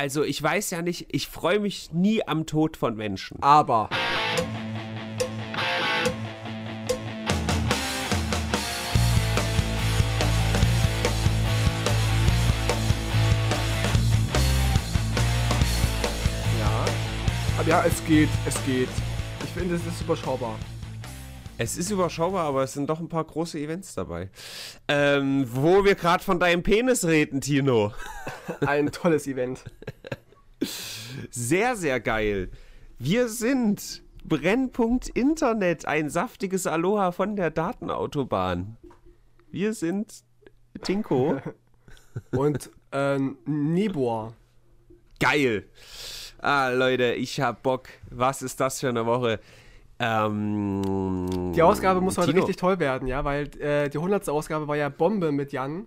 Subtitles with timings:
[0.00, 3.36] also ich weiß ja nicht, ich freue mich nie am Tod von Menschen.
[3.42, 3.90] Aber.
[16.58, 16.84] Ja.
[17.58, 18.88] Aber ja, es geht, es geht.
[19.44, 20.58] Ich finde, es ist überschaubar.
[21.62, 24.30] Es ist überschaubar, aber es sind doch ein paar große Events dabei.
[24.88, 27.92] Ähm, wo wir gerade von deinem Penis reden, Tino.
[28.62, 29.64] Ein tolles Event.
[31.30, 32.50] Sehr, sehr geil.
[32.98, 38.78] Wir sind Brennpunkt Internet, ein saftiges Aloha von der Datenautobahn.
[39.50, 40.24] Wir sind
[40.82, 41.42] Tinko.
[42.30, 44.32] Und äh, Nibor.
[45.18, 45.66] Geil.
[46.38, 47.90] Ah, Leute, ich hab Bock.
[48.08, 49.40] Was ist das für eine Woche?
[50.00, 52.38] Ähm, Die Ausgabe muss heute Tino.
[52.40, 54.28] richtig toll werden, ja, weil äh, die 100.
[54.30, 55.86] Ausgabe war ja Bombe mit Jan.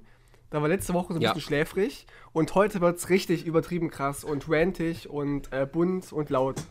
[0.51, 1.33] Da war letzte Woche so ein Ja.
[1.33, 6.29] bisschen schläfrig und heute wird es richtig übertrieben krass und rantig und äh, bunt und
[6.29, 6.61] laut.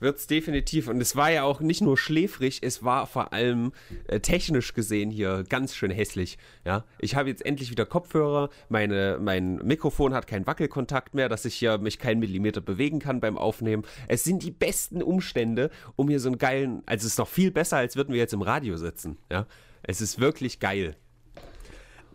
[0.00, 0.88] Wird's definitiv.
[0.88, 3.72] Und es war ja auch nicht nur schläfrig, es war vor allem
[4.08, 6.38] äh, technisch gesehen hier ganz schön hässlich.
[6.64, 8.48] Ja, ich habe jetzt endlich wieder Kopfhörer.
[8.68, 13.20] Meine, mein Mikrofon hat keinen Wackelkontakt mehr, dass ich hier mich keinen Millimeter bewegen kann
[13.20, 13.84] beim Aufnehmen.
[14.08, 16.82] Es sind die besten Umstände, um hier so einen geilen.
[16.86, 19.18] Also es ist noch viel besser, als würden wir jetzt im Radio sitzen.
[19.30, 19.46] Ja,
[19.82, 20.96] es ist wirklich geil.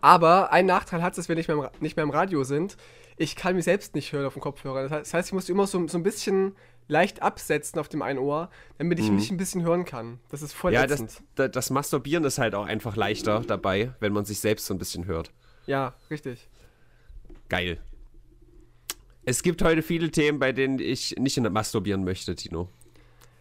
[0.01, 2.77] Aber ein Nachteil hat es, dass wir nicht mehr, im, nicht mehr im Radio sind.
[3.17, 4.83] Ich kann mich selbst nicht hören auf dem Kopfhörer.
[4.83, 6.55] Das heißt- Das heißt, ich muss immer so, so ein bisschen
[6.87, 10.19] leicht absetzen auf dem einen Ohr, damit ich mich ein bisschen hören kann.
[10.29, 10.75] Das ist voll Mhm.
[10.75, 14.73] Ja, das, das Masturbieren ist halt auch einfach leichter dabei, wenn man sich selbst so
[14.73, 15.31] ein bisschen hört.
[15.65, 16.47] Ja, richtig.
[17.49, 17.79] Geil.
[19.23, 22.69] Es gibt heute viele Themen, bei denen ich nicht masturbieren möchte, Tino.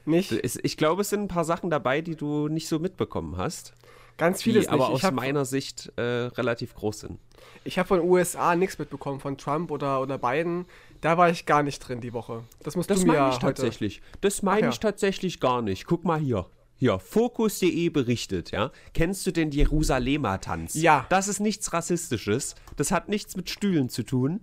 [0.07, 3.73] Nicht ich glaube, es sind ein paar Sachen dabei, die du nicht so mitbekommen hast,
[4.19, 4.97] ganz die vieles aber nicht.
[4.97, 7.19] aus habe meiner Sicht äh, relativ groß sind.
[7.65, 10.67] ich hab von USA nichts mitbekommen, von Trump oder, oder Biden.
[11.05, 12.45] Da war ich gar nicht drin die Woche.
[12.63, 13.47] Das musst Das du mir meine ich heute.
[13.49, 14.01] tatsächlich.
[14.23, 14.69] Das meine ja.
[14.71, 15.85] ich tatsächlich gar nicht.
[15.85, 16.47] Guck mal hier.
[16.77, 18.71] Hier, Fokus.de berichtet, ja.
[18.95, 20.73] Kennst du den Jerusalemer Tanz?
[20.73, 21.05] Ja.
[21.11, 22.55] Das ist nichts Rassistisches.
[22.77, 24.41] Das hat nichts mit Stühlen zu tun.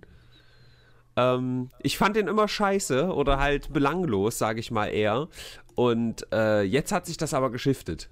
[1.16, 5.26] Ähm, ich fand den immer scheiße oder halt belanglos, sage ich mal eher.
[5.74, 8.08] Und äh, jetzt hat sich das aber geschiftet.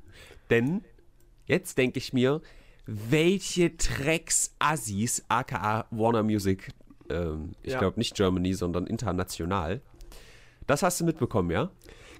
[0.50, 0.84] Denn
[1.46, 2.42] jetzt denke ich mir,
[2.84, 6.70] welche Drecks-Assis, aka Warner Music,
[7.10, 7.78] ähm, ich Ja.
[7.78, 9.80] glaube nicht Germany, sondern international.
[10.66, 11.70] Das hast du mitbekommen, ja?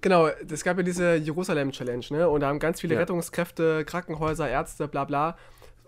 [0.01, 2.29] Genau, es gab ja diese Jerusalem-Challenge, ne?
[2.29, 3.01] Und da haben ganz viele Ja.
[3.01, 5.37] Rettungskräfte, Krankenhäuser, Ärzte, bla bla,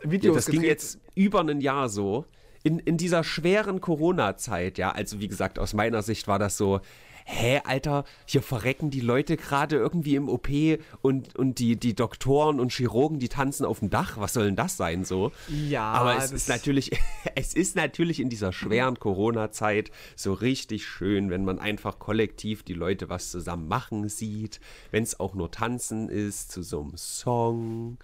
[0.03, 0.71] Ja, Videos das ging gedreht.
[0.71, 2.25] jetzt über ein Jahr so.
[2.63, 6.81] In, in dieser schweren Corona-Zeit, ja, also wie gesagt, aus meiner Sicht war das so,
[7.29, 10.49] hä, Alter, hier verrecken die Leute gerade irgendwie im OP
[11.03, 14.17] und, und die, die Doktoren und Chirurgen, die tanzen auf dem Dach.
[14.19, 15.33] Was soll denn das sein so?
[15.49, 16.93] Ja, Aber es das- ist natürlich,
[17.35, 22.75] es ist natürlich in dieser schweren Corona-Zeit so richtig schön, wenn man einfach kollektiv die
[22.75, 24.61] Leute was zusammen machen sieht,
[24.93, 27.99] wenn es auch nur tanzen ist zu so einem Song.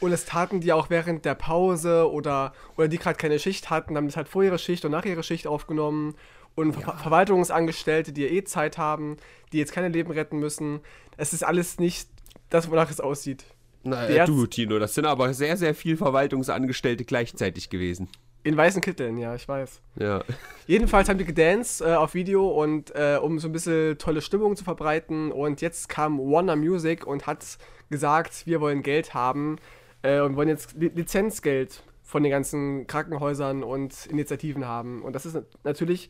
[0.00, 3.96] Und es taten die auch während der Pause oder, oder die gerade keine Schicht hatten,
[3.96, 6.16] haben das halt vor ihrer Schicht und nach ihrer Schicht aufgenommen.
[6.54, 9.16] Und Ver Verwaltungsangestellte, die ja eh Zeit haben,
[9.52, 10.80] die jetzt keine Leben retten müssen.
[11.16, 12.08] Es ist alles nicht
[12.50, 13.44] das, wonach es aussieht.
[13.84, 18.08] Na, Die äh, Ärzte- du, Tino, das sind aber sehr, sehr viel Verwaltungsangestellte gleichzeitig gewesen.
[18.44, 19.80] In weißen Kitteln, ja, ich weiß.
[20.00, 20.24] Ja.
[20.66, 24.56] Jedenfalls haben die gedanced äh, auf Video und äh, um so ein bisschen tolle Stimmung
[24.56, 25.30] zu verbreiten.
[25.30, 27.44] Und jetzt kam Warner Music und hat
[27.88, 29.56] gesagt, wir wollen Geld haben
[30.02, 35.02] äh, und wollen jetzt Li Lizenzgeld von den ganzen Krankenhäusern und Initiativen haben.
[35.02, 36.08] Und das ist natürlich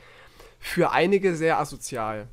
[0.63, 2.29] für einige sehr asozial.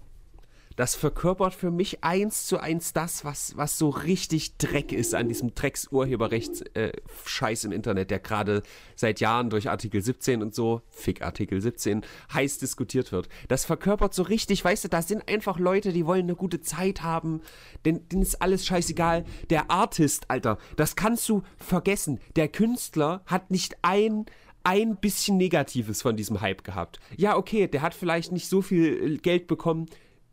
[0.75, 5.28] Das verkörpert für mich eins zu eins das, was, was so richtig Dreck ist an
[5.28, 8.63] diesem Drecks-Urheberrechts-Scheiß im Internet, der gerade
[8.95, 13.28] seit Jahren durch Artikel 17 und so, Fick Artikel 17, heiß diskutiert wird.
[13.50, 17.01] Das verkörpert so richtig, weißt du, da sind einfach Leute, die wollen eine gute Zeit
[17.01, 17.41] haben,
[17.84, 19.25] denen, denen ist alles scheißegal.
[19.50, 22.22] Der Artist, Alter, das kannst du vergessen.
[22.38, 24.28] Der Künstler hat nicht ein
[24.64, 27.00] ein bisschen Negatives von diesem Hype gehabt.
[27.18, 29.88] Ja, okay, der hat vielleicht nicht so viel äh, Geld bekommen,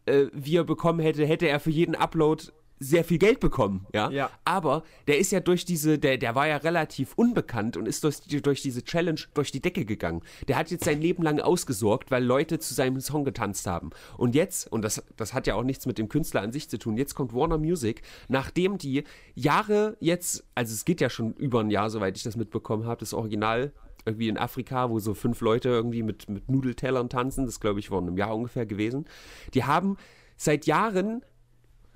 [0.07, 2.45] äh, wie er bekommen hätte, hätte er für jeden Upload
[2.79, 4.11] sehr viel Geld bekommen, ja?
[4.11, 4.31] Ja.
[4.45, 8.21] Aber der ist ja durch diese, der, der war ja relativ unbekannt und ist durch,
[8.21, 10.23] durch diese Challenge durch die Decke gegangen.
[10.49, 13.91] Der hat jetzt sein Leben lang ausgesorgt, weil Leute zu seinem Song getanzt haben.
[14.19, 16.79] Und jetzt, und das, das hat ja auch nichts mit dem Künstler an sich zu
[16.79, 21.61] tun, jetzt kommt Warner Music, nachdem die Jahre jetzt, also es geht ja schon über
[21.61, 23.73] ein Jahr, soweit ich das mitbekommen habe, das Original
[24.07, 27.89] irgendwie in Afrika, wo so fünf Leute irgendwie mit, mit Nudeltellern tanzen, das glaube ich
[27.89, 29.05] vor einem Jahr ungefähr gewesen.
[29.55, 29.97] Die haben
[30.37, 31.25] seit Jahren,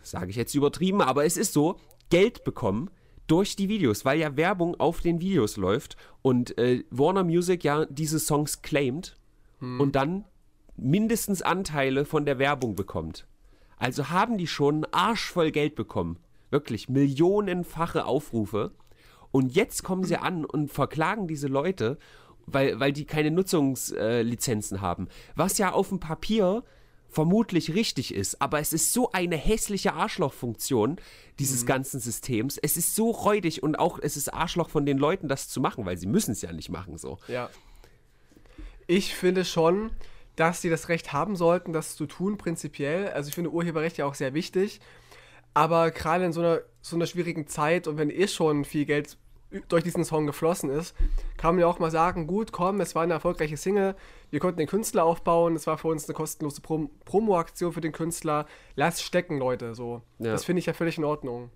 [0.02, 1.78] sage ich jetzt übertrieben, aber es ist so,
[2.10, 2.90] Geld bekommen
[3.26, 7.84] durch die Videos, weil ja Werbung auf den Videos läuft und äh, Warner Music ja
[7.86, 9.16] diese Songs claimt
[9.60, 10.24] und dann
[10.76, 13.26] mindestens Anteile von der Werbung bekommt.
[13.76, 16.18] Also haben die schon einen Arsch voll Geld bekommen.
[16.50, 18.72] Wirklich millionenfache Aufrufe.
[19.32, 21.98] Und jetzt kommen sie an und verklagen diese Leute,
[22.46, 25.08] weil, weil die keine Nutzungslizenzen äh, haben.
[25.36, 26.64] Was ja auf dem Papier
[27.10, 30.96] vermutlich richtig ist, aber es ist so eine hässliche Arschlochfunktion
[31.38, 31.66] dieses mhm.
[31.66, 32.56] ganzen Systems.
[32.56, 35.84] Es ist so räudig und auch es ist Arschloch von den Leuten, das zu machen,
[35.86, 37.18] weil sie müssen es ja nicht machen so.
[37.26, 37.50] Ja.
[38.86, 39.90] Ich finde schon,
[40.36, 43.08] dass sie das Recht haben sollten, das zu tun, prinzipiell.
[43.08, 44.80] Also ich finde Urheberrecht ja auch sehr wichtig.
[45.54, 49.16] Aber gerade in so einer, so einer schwierigen Zeit und wenn eh schon viel Geld
[49.68, 50.94] durch diesen Song geflossen ist,
[51.36, 53.96] kann man ja auch mal sagen, gut, komm, es war eine erfolgreiche Single,
[54.30, 57.92] wir konnten den Künstler aufbauen, es war für uns eine kostenlose Prom Promo-Aktion für den
[57.92, 60.02] Künstler, lass stecken, Leute, so.
[60.18, 60.32] Ja.
[60.32, 61.50] Das finde ich ja völlig in Ordnung.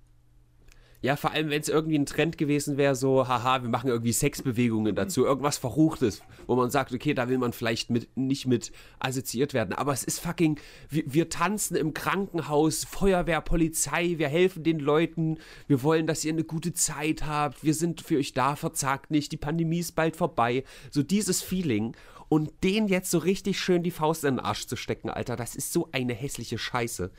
[1.04, 4.14] Ja, vor allem, wenn es irgendwie ein Trend gewesen wäre, so, haha, wir machen irgendwie
[4.14, 8.72] Sexbewegungen dazu, irgendwas Verruchtes, wo man sagt, okay, da will man vielleicht mit, nicht mit
[9.00, 9.74] assoziiert werden.
[9.74, 10.58] Aber es ist fucking,
[10.88, 15.36] wir, wir tanzen im Krankenhaus, Feuerwehr, Polizei, wir helfen den Leuten,
[15.66, 19.30] wir wollen, dass ihr eine gute Zeit habt, wir sind für euch da, verzagt nicht,
[19.30, 20.64] die Pandemie ist bald vorbei.
[20.90, 21.94] So dieses Feeling.
[22.30, 25.54] Und den jetzt so richtig schön die Faust in den Arsch zu stecken, Alter, das
[25.54, 27.10] ist so eine hässliche Scheiße.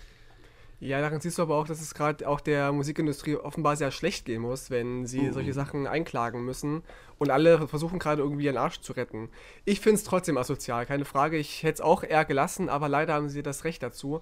[0.80, 4.25] Ja, daran siehst du aber auch, dass es gerade auch der Musikindustrie offenbar sehr schlecht
[4.25, 5.33] gehen muss, wenn sie mhm.
[5.33, 6.83] solche Sachen einklagen müssen.
[7.18, 9.30] Und alle versuchen gerade irgendwie ihren Arsch zu retten.
[9.63, 11.38] Ich finde es trotzdem asozial, keine Frage.
[11.38, 14.22] Ich hätte es auch eher gelassen, aber leider haben sie das Recht dazu.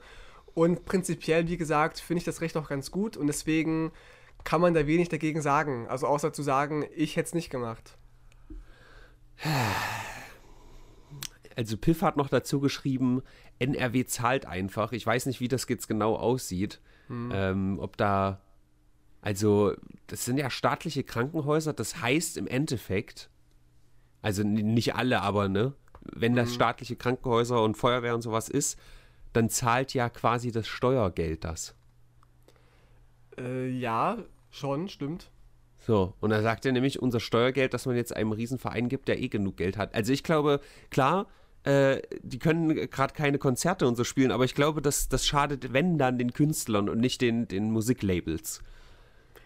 [0.53, 3.91] Und prinzipiell, wie gesagt, finde ich das Recht auch ganz gut und deswegen
[4.43, 5.87] kann man da wenig dagegen sagen.
[5.87, 7.97] Also außer zu sagen, ich hätte es nicht gemacht.
[11.55, 13.21] Also Piff hat noch dazu geschrieben,
[13.59, 14.91] NRW zahlt einfach.
[14.91, 16.79] Ich weiß nicht, wie das jetzt genau aussieht.
[17.07, 17.31] Hm.
[17.33, 18.41] Ähm, ob da,
[19.21, 19.73] also
[20.07, 23.29] das sind ja staatliche Krankenhäuser, das heißt im Endeffekt,
[24.21, 26.55] also nicht alle, aber ne, wenn das hm.
[26.55, 28.79] staatliche Krankenhäuser und Feuerwehr und sowas ist,
[29.33, 31.75] dann zahlt ja quasi das Steuergeld das.
[33.37, 34.17] Äh, ja,
[34.51, 35.29] schon, stimmt.
[35.79, 39.19] So, und da sagt er nämlich, unser Steuergeld, das man jetzt einem Riesenverein gibt, der
[39.19, 39.93] eh genug Geld hat.
[39.93, 41.27] Also ich glaube, klar,
[41.63, 45.73] äh, die können gerade keine Konzerte und so spielen, aber ich glaube, das, das schadet,
[45.73, 48.61] wenn dann, den Künstlern und nicht den, den Musiklabels.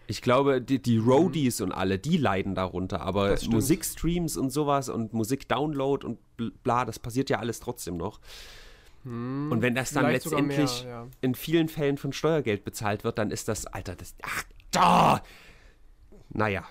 [0.08, 1.08] Ich glaube, die, die mhm.
[1.08, 6.18] Roadies und alle, die leiden darunter, aber Musikstreams und sowas und Musikdownload und
[6.62, 8.18] bla, das passiert ja alles trotzdem noch.
[9.04, 9.52] Mhm.
[9.52, 11.06] Und wenn das dann letztendlich mehr, ja.
[11.20, 15.22] in vielen Fällen von Steuergeld bezahlt wird, dann ist das, Alter, das, ach, da!
[16.30, 16.64] Naja,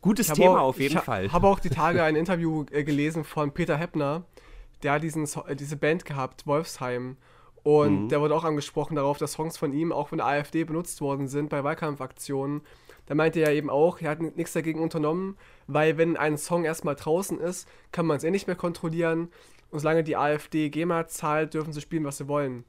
[0.00, 1.26] gutes Thema auch, auf jeden ich Fall.
[1.26, 4.24] Ich habe auch die Tage ein Interview äh, gelesen von Peter Heppner,
[4.82, 7.16] der hat diesen, äh, diese Band gehabt, Wolfsheim.
[7.62, 8.08] Und mhm.
[8.08, 11.28] der wurde auch angesprochen darauf, dass Songs von ihm auch von der AfD benutzt worden
[11.28, 12.62] sind bei Wahlkampfaktionen.
[13.06, 15.36] Da meinte er eben auch, er hat nichts dagegen unternommen,
[15.66, 19.28] weil wenn ein Song erstmal draußen ist, kann man es eh nicht mehr kontrollieren.
[19.70, 22.64] Und solange die AfD GEMA zahlt, dürfen sie spielen, was sie wollen.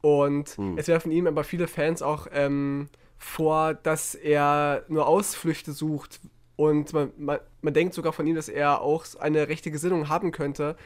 [0.00, 0.76] Und mhm.
[0.76, 6.20] es werfen ihm aber viele Fans auch ähm, vor, dass er nur Ausflüchte sucht,
[6.56, 10.30] und man, man, man, denkt sogar von ihm, dass er auch eine rechte Gesinnung haben
[10.30, 10.76] könnte,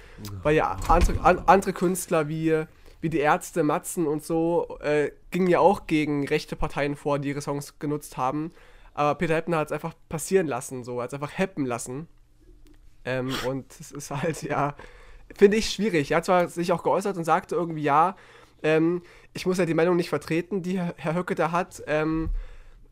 [0.43, 2.65] weil ja andere, an, andere Künstler wie,
[3.00, 7.29] wie die Ärzte, Matzen und so äh, gingen ja auch gegen rechte Parteien vor, die
[7.29, 8.53] ihre Songs genutzt haben.
[8.94, 12.09] Aber Peter Heppner hat es einfach passieren lassen, so, hat es einfach happen lassen.
[13.05, 14.75] Ähm, und es ist halt, ja,
[15.37, 16.11] finde ich schwierig.
[16.11, 18.17] Er hat zwar sich auch geäußert und sagte irgendwie, ja,
[18.62, 19.03] ähm,
[19.34, 21.82] ich muss ja die Meinung nicht vertreten, die Herr Höcke da hat.
[21.87, 22.31] Ähm,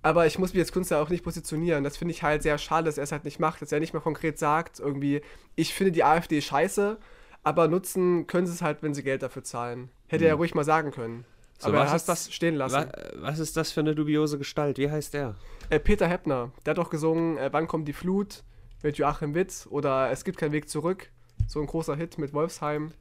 [0.06, 1.82] aber ich muss mich als Künstler auch nicht positionieren.
[1.82, 3.92] Das finde ich halt sehr schade, dass er es halt nicht macht, dass er nicht
[3.92, 5.20] mal konkret sagt, irgendwie,
[5.56, 6.96] ich finde die AfD scheiße,
[7.42, 9.90] aber nutzen können sie es halt, wenn sie Geld dafür zahlen.
[10.06, 10.30] Hätte hm.
[10.30, 11.25] er ruhig mal sagen können.
[11.58, 12.86] So, aber was er hat das stehen lassen.
[13.16, 14.78] Was, ist das für eine dubiose Gestalt?
[14.78, 15.34] Wie heißt der?
[15.70, 16.52] Äh, Peter Heppner.
[16.64, 18.44] Der hat doch gesungen, äh, Wann kommt die Flut
[18.84, 21.10] mit Joachim Witt oder Es gibt keinen Weg zurück.
[21.48, 22.92] So ein großer Hit mit Wolfsheim.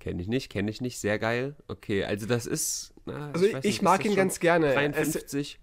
[0.00, 0.98] Kenne ich nicht, kenne ich nicht.
[0.98, 1.56] Sehr geil.
[1.66, 2.92] Okay, also das ist.
[3.06, 4.74] Na, also ich, ich nicht, mag ihn ganz gerne.
[4.74, 5.60] 53.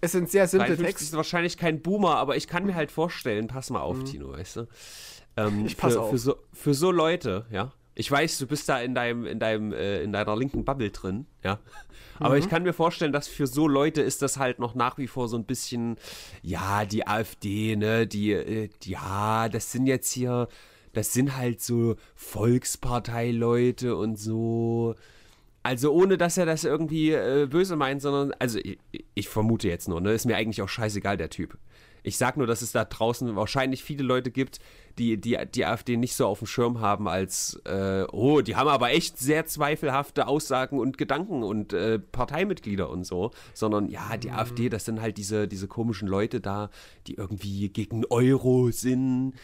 [0.00, 1.04] Es sind sehr simple Texte.
[1.04, 4.04] ist wahrscheinlich kein Boomer, aber ich kann mir halt vorstellen, pass mal auf, mhm.
[4.04, 4.68] Tino, weißt du?
[5.36, 6.10] Ähm, ich pass für, auf.
[6.10, 7.72] Für so, für so Leute, ja.
[7.94, 11.26] Ich weiß, du bist da in deinem, in deinem, äh, in deiner linken Bubble drin,
[11.44, 11.58] ja.
[12.18, 12.40] Aber mhm.
[12.40, 15.28] ich kann mir vorstellen, dass für so Leute ist das halt noch nach wie vor
[15.28, 15.96] so ein bisschen,
[16.42, 20.48] ja, die AfD, ne, die, äh, ja, das sind jetzt hier,
[20.92, 24.94] das sind halt so Volksparteileute und so.
[25.62, 28.78] Also ohne, dass er das irgendwie äh, böse meint, sondern, also ich,
[29.14, 31.58] ich, vermute jetzt nur, ne, ist mir eigentlich auch scheißegal, der Typ.
[32.02, 34.58] Ich sag nur, dass es da draußen wahrscheinlich viele Leute gibt,
[34.98, 38.68] die die, die AfD nicht so auf dem Schirm haben als, äh, oh, die haben
[38.68, 44.28] aber echt sehr zweifelhafte Aussagen und Gedanken und äh, Parteimitglieder und so, sondern ja, die
[44.28, 44.36] mhm.
[44.36, 46.70] AfD, das sind halt diese, diese komischen Leute da,
[47.06, 49.34] die irgendwie gegen Euro sind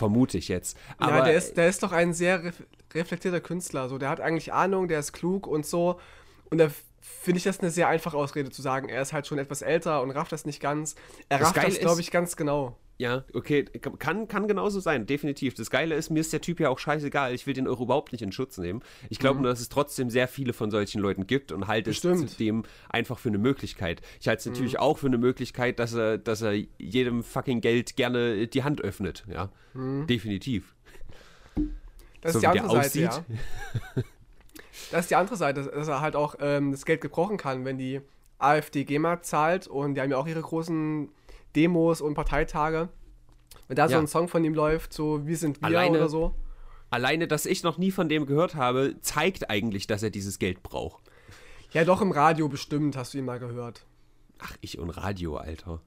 [0.00, 0.78] Vermute ich jetzt.
[0.96, 2.62] Aber ja, der ist, der ist doch ein sehr ref
[2.94, 3.88] reflektierter Künstler.
[3.90, 6.00] So, der hat eigentlich Ahnung, der ist klug und so.
[6.48, 9.38] Und da finde ich das eine sehr einfache Ausrede zu sagen, er ist halt schon
[9.38, 10.94] etwas älter und rafft das nicht ganz.
[11.28, 12.76] Er Das rafft Geile das, glaube ich, ganz genau.
[13.00, 13.64] Ja, okay,
[13.98, 15.54] kann, kann genauso sein, definitiv.
[15.54, 17.32] Das Geile ist, mir ist der Typ ja auch scheißegal.
[17.32, 18.82] Ich will den auch überhaupt nicht in Schutz nehmen.
[19.08, 22.02] Ich glaube nur, dass es trotzdem sehr viele von solchen Leuten gibt und halte es
[22.02, 24.02] zudem einfach für eine Möglichkeit.
[24.20, 27.96] Ich halte es natürlich auch für eine Möglichkeit, dass er, dass er jedem fucking Geld
[27.96, 29.24] gerne die Hand öffnet.
[29.32, 30.74] Ja, definitiv.
[32.20, 33.02] Das So ist die andere Seite, aussieht.
[33.96, 34.02] ja.
[34.90, 37.78] Das ist die andere Seite, dass er halt auch ähm, das Geld gebrauchen kann, wenn
[37.78, 38.02] die
[38.38, 41.08] AfD GEMA zahlt und die haben ja auch ihre großen
[41.56, 42.88] Demos und Parteitage.
[43.68, 44.00] Wenn da so Ja.
[44.00, 46.34] ein Song von ihm läuft, so Wir sind wir Alleine- oder so.
[46.90, 50.62] Alleine, dass ich noch nie von dem gehört habe, zeigt eigentlich, dass er dieses Geld
[50.62, 51.04] braucht.
[51.72, 53.86] Ja, doch im Radio bestimmt, hast du ihn mal gehört.
[54.40, 55.80] Ach, ich und Radio, Alter.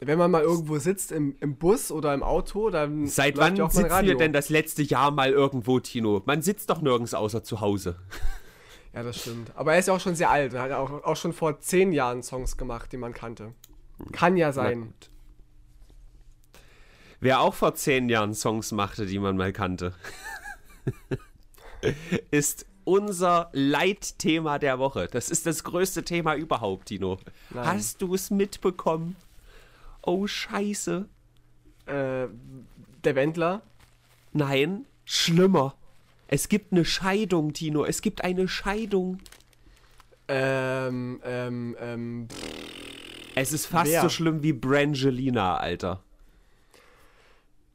[0.00, 3.68] Wenn man mal irgendwo sitzt im, im Bus oder im Auto, dann Seit wann ja
[3.70, 6.22] sitzen wir denn das letzte Jahr mal irgendwo, Tino?
[6.26, 7.96] Man sitzt doch nirgends außer zu Hause.
[8.92, 9.50] Ja, das stimmt.
[9.56, 10.52] Aber er ist ja auch schon sehr alt.
[10.54, 13.54] Er hat auch, auch schon vor zehn Jahren Songs gemacht, die man kannte.
[14.12, 14.94] Kann ja sein.
[17.20, 19.92] Wer auch vor zehn Jahren Songs machte, die man mal kannte,
[22.30, 25.08] ist unser Leitthema der Woche.
[25.10, 27.18] Das ist das größte Thema überhaupt, Tino.
[27.50, 27.66] Nein.
[27.66, 29.16] Hast du es mitbekommen?
[30.02, 31.06] Oh, scheiße.
[31.86, 32.28] Äh,
[33.04, 33.62] der Wendler.
[34.32, 35.74] Nein, schlimmer.
[36.28, 37.84] Es gibt eine Scheidung, Tino.
[37.84, 39.18] Es gibt eine Scheidung.
[40.28, 42.28] Ähm, ähm, ähm,
[43.40, 44.02] Es ist fast Wer?
[44.02, 46.02] so schlimm wie Brangelina, Alter.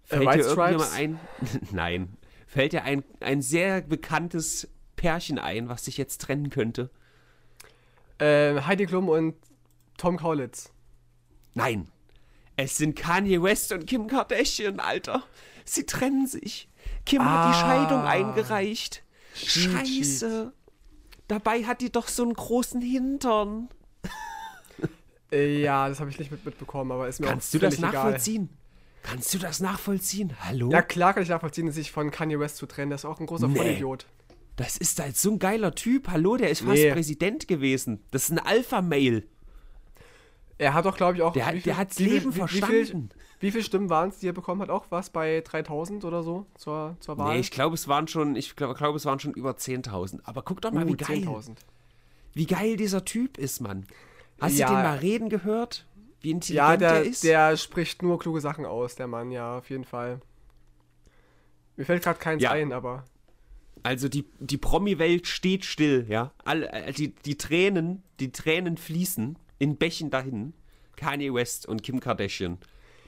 [0.10, 1.20] Äh, Fällt White dir irgendjemand ein?
[1.72, 2.17] Nein.
[2.48, 6.89] Fällt dir ein, ein sehr bekanntes Pärchen ein, was sich jetzt trennen könnte?
[8.20, 9.36] äh, Heidi Klum und
[9.98, 10.72] Tom Kaulitz.
[11.55, 11.88] Nein.
[12.55, 15.24] Es sind Kanye West und Kim Kardashian, Alter.
[15.65, 16.70] Sie trennen sich.
[17.05, 17.62] Kim hat die Ah.
[17.62, 19.03] Scheidung eingereicht.
[19.36, 20.53] Scheiße.
[21.27, 23.70] Dabei hat die doch so einen großen Hintern.
[25.34, 27.75] Äh, ja, das habe ich nicht mit, mitbekommen, aber ist mir Kannst auch du das
[27.75, 28.04] völlig egal.
[28.06, 28.50] nachvollziehen?
[29.02, 30.34] Kannst du das nachvollziehen?
[30.42, 30.70] Hallo?
[30.72, 32.90] Ja, klar kann ich nachvollziehen, sich von Kanye West zu trennen.
[32.92, 33.56] Der ist auch ein großer Nee.
[33.58, 34.06] Vollidiot.
[34.56, 36.08] Das ist halt so ein geiler Typ.
[36.10, 36.92] Hallo, der ist fast Nee.
[36.92, 38.04] Präsident gewesen.
[38.12, 39.28] Das ist ein Alpha-Mail.
[40.60, 41.34] Er hat doch, glaube ich, auch.
[41.34, 43.10] Der, wie hat- viel- der wie viel- Leben wie, Wie verstanden.
[43.12, 44.70] viel, wie viele Stimmen waren es, die er bekommen hat?
[44.70, 47.34] Auch was bei 3000 oder so zur, zur Wahl?
[47.34, 50.22] Nee, ich glaube, es waren schon, ich glaube, glaub, es waren schon über 10.000.
[50.24, 51.58] Aber guck doch mal, Uh, wie geil, 10.000.
[52.34, 53.86] wie geil dieser Typ ist, Mann.
[54.40, 54.68] Hast Ja.
[54.68, 55.86] du den mal reden gehört?
[56.22, 57.24] Wie intelligent Ja, der, der ist?
[57.24, 60.22] der spricht nur kluge Sachen aus, der Mann, ja, auf jeden Fall.
[61.75, 62.52] Mir fällt gerade keins Ja.
[62.52, 63.06] ein, aber.
[63.84, 66.32] Also die, die Promi-Welt steht still, ja.
[66.46, 70.54] Alle, äh, die, die Tränen, die Tränen fließen in Bächen dahin.
[70.96, 72.60] Kanye West und Kim Kardashian.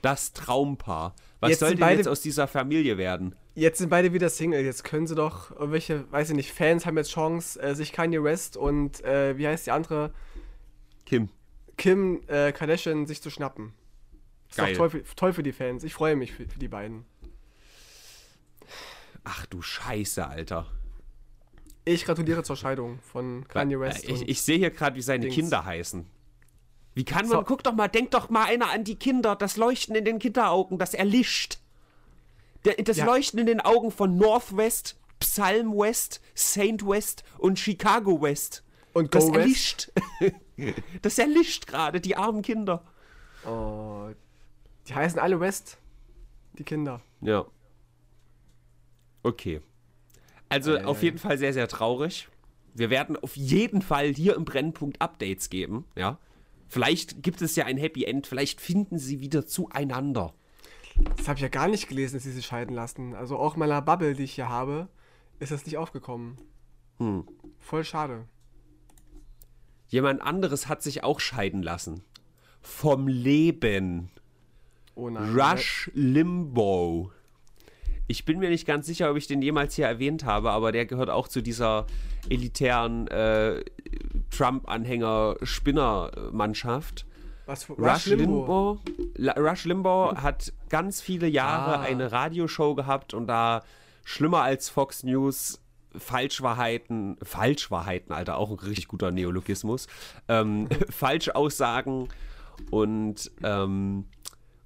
[0.02, 1.16] Das Traumpaar.
[1.40, 3.36] Was Jetzt soll denn beide- jetzt aus dieser Familie werden?
[3.54, 4.62] Jetzt sind beide wieder Single.
[4.66, 8.22] Jetzt können sie doch, irgendwelche, weiß ich nicht, Fans haben jetzt Chance, äh, sich Kanye
[8.24, 10.12] West und, äh, wie heißt die andere,
[11.06, 11.30] Kim.
[11.78, 13.74] Kim äh, Kardashian sich zu schnappen.
[14.50, 14.76] Ist Geil.
[14.76, 15.84] toll für, toll für die Fans.
[15.84, 17.06] Ich freue mich für, für die beiden.
[19.24, 20.68] Ach du Scheiße, Alter.
[21.84, 24.08] Ich gratuliere zur Scheidung von Kanye West.
[24.08, 25.36] Äh, Ich, ich sehe hier gerade, wie seine Dings.
[25.36, 26.06] Kinder heißen.
[26.94, 27.44] Wie kann man, So.
[27.44, 30.78] guck doch mal, denk doch mal einer an die Kinder, das Leuchten in den Kinderaugen,
[30.78, 31.60] das erlischt.
[32.64, 33.06] Das Ja.
[33.06, 38.64] Leuchten in den Augen von Northwest, Psalm West, Saint West und Chicago West.
[38.96, 39.92] Und Das Go West.
[40.18, 40.42] erlischt.
[41.02, 42.82] das erlischt gerade, die armen Kinder.
[43.46, 44.08] Oh,
[44.88, 45.78] die heißen alle West,
[46.58, 47.02] die Kinder.
[47.20, 47.46] Ja.
[49.22, 49.62] Okay.
[50.48, 52.30] Also ei, auf jeden Fall sehr, sehr traurig.
[52.74, 56.18] Wir werden auf jeden Fall hier im Brennpunkt Updates geben, ja.
[56.68, 60.34] Vielleicht gibt es ja ein Happy End, vielleicht finden sie wieder zueinander.
[61.18, 63.14] Das habe ich ja gar nicht gelesen, dass sie sich scheiden lassen.
[63.14, 64.88] Also auch in meiner Bubble, die ich hier habe,
[65.40, 66.38] ist das nicht aufgekommen.
[66.98, 67.28] Hm.
[67.60, 68.26] Voll schade.
[69.88, 72.04] Jemand anderes hat sich auch scheiden lassen.
[72.62, 74.10] Vom Leben.
[74.96, 75.38] Oh nein.
[75.38, 77.12] Rush Limbaugh.
[78.08, 80.86] Ich bin mir nicht ganz sicher, ob ich den jemals hier erwähnt habe, aber der
[80.86, 81.86] gehört auch zu dieser
[82.30, 83.64] elitären äh,
[85.76, 87.06] Trump-Anhänger-Spinner-Mannschaft.
[87.46, 88.80] Was für Rush, Limbaugh,
[89.16, 91.82] La- Rush Limbaugh hat ganz viele Jahre Ah.
[91.82, 93.64] eine Radioshow gehabt und da
[94.04, 95.62] schlimmer als Fox News
[96.00, 99.88] Falschwahrheiten, Falschwahrheiten, Alter, auch ein richtig guter Neologismus,
[100.28, 102.10] ähm, Falschaussagen
[102.72, 104.06] und, ähm,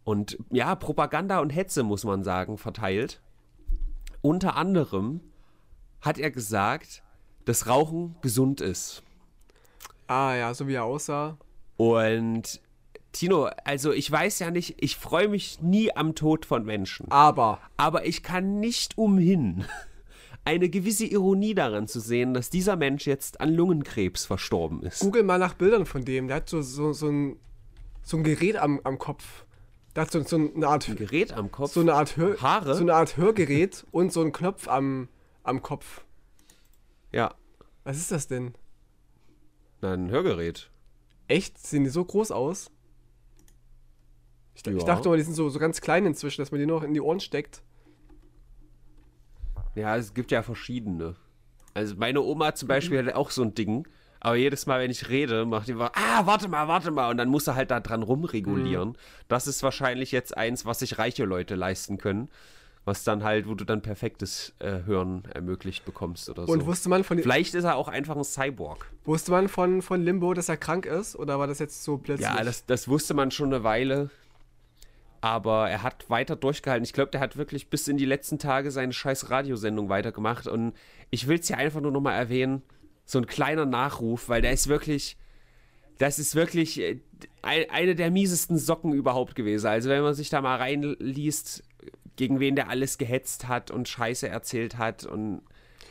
[0.04, 3.22] und ja, Propaganda und Hetze, muss man sagen, verteilt.
[4.22, 5.22] Unter anderem
[6.02, 7.04] hat er gesagt,
[7.46, 9.04] dass Rauchen gesund ist.
[10.08, 11.38] Ah ja, so wie er aussah.
[11.78, 12.62] Und
[13.12, 17.12] Tino, also ich weiß ja nicht, ich freue mich nie am Tod von Menschen.
[17.12, 17.60] Aber.
[17.78, 19.66] Aber ich kann nicht umhin,
[20.50, 25.00] eine gewisse Ironie daran zu sehen, dass dieser Mensch jetzt an Lungenkrebs verstorben ist.
[25.00, 26.28] Google mal nach Bildern von dem.
[26.28, 27.38] Der hat so, so, so, ein,
[28.02, 29.46] so ein Gerät am, am Kopf.
[29.96, 30.90] Der hat so, so eine Art.
[30.90, 31.74] Ein Gerät am Kopf?
[31.74, 32.74] So eine Art Hör Haare?
[32.74, 35.08] So eine Art Hörgerät und so ein Knopf am,
[35.44, 36.04] am Kopf.
[37.12, 37.36] Ja.
[37.84, 38.56] Was ist das denn?
[39.82, 40.72] Na, ein Hörgerät.
[41.28, 41.60] Echt?
[41.60, 42.72] Sehen die so groß aus?
[44.56, 44.76] Ich, ja.
[44.76, 46.88] ich dachte mal, die sind so, so ganz klein inzwischen, dass man die nur noch
[46.88, 47.62] in die Ohren steckt.
[49.80, 51.16] Ja, es gibt ja verschiedene.
[51.74, 53.88] Also meine Oma zum Beispiel hat auch so ein Ding,
[54.20, 57.18] aber jedes Mal, wenn ich rede, macht die immer, ah, warte mal, warte mal, und
[57.18, 58.90] dann muss er halt da dran rumregulieren.
[58.90, 58.96] Mhm.
[59.28, 62.30] Das ist wahrscheinlich jetzt eins, was sich reiche Leute leisten können.
[62.86, 66.52] Was dann halt, wo du dann perfektes äh, Hören ermöglicht bekommst oder so.
[66.52, 68.90] Und wusste man von Vielleicht ist er auch einfach ein Cyborg.
[69.04, 71.16] Wusste man von, von Limbo, dass er krank ist?
[71.16, 72.28] Oder war das jetzt so plötzlich?
[72.28, 74.10] Ja, das, das wusste man schon eine Weile
[75.22, 76.84] aber er hat weiter durchgehalten.
[76.84, 80.48] Ich glaube, der hat wirklich bis in die letzten Tage seine scheiß Radiosendung weitergemacht.
[80.48, 80.74] Und
[81.10, 82.62] ich will es hier einfach nur nochmal erwähnen.
[83.06, 85.18] So ein kleiner Nachruf, weil der ist wirklich,
[85.98, 87.00] das ist wirklich äh,
[87.42, 89.68] eine der miesesten Socken überhaupt gewesen.
[89.68, 91.64] Also wenn man sich da mal reinliest,
[92.16, 95.42] gegen wen der alles gehetzt hat und Scheiße erzählt hat und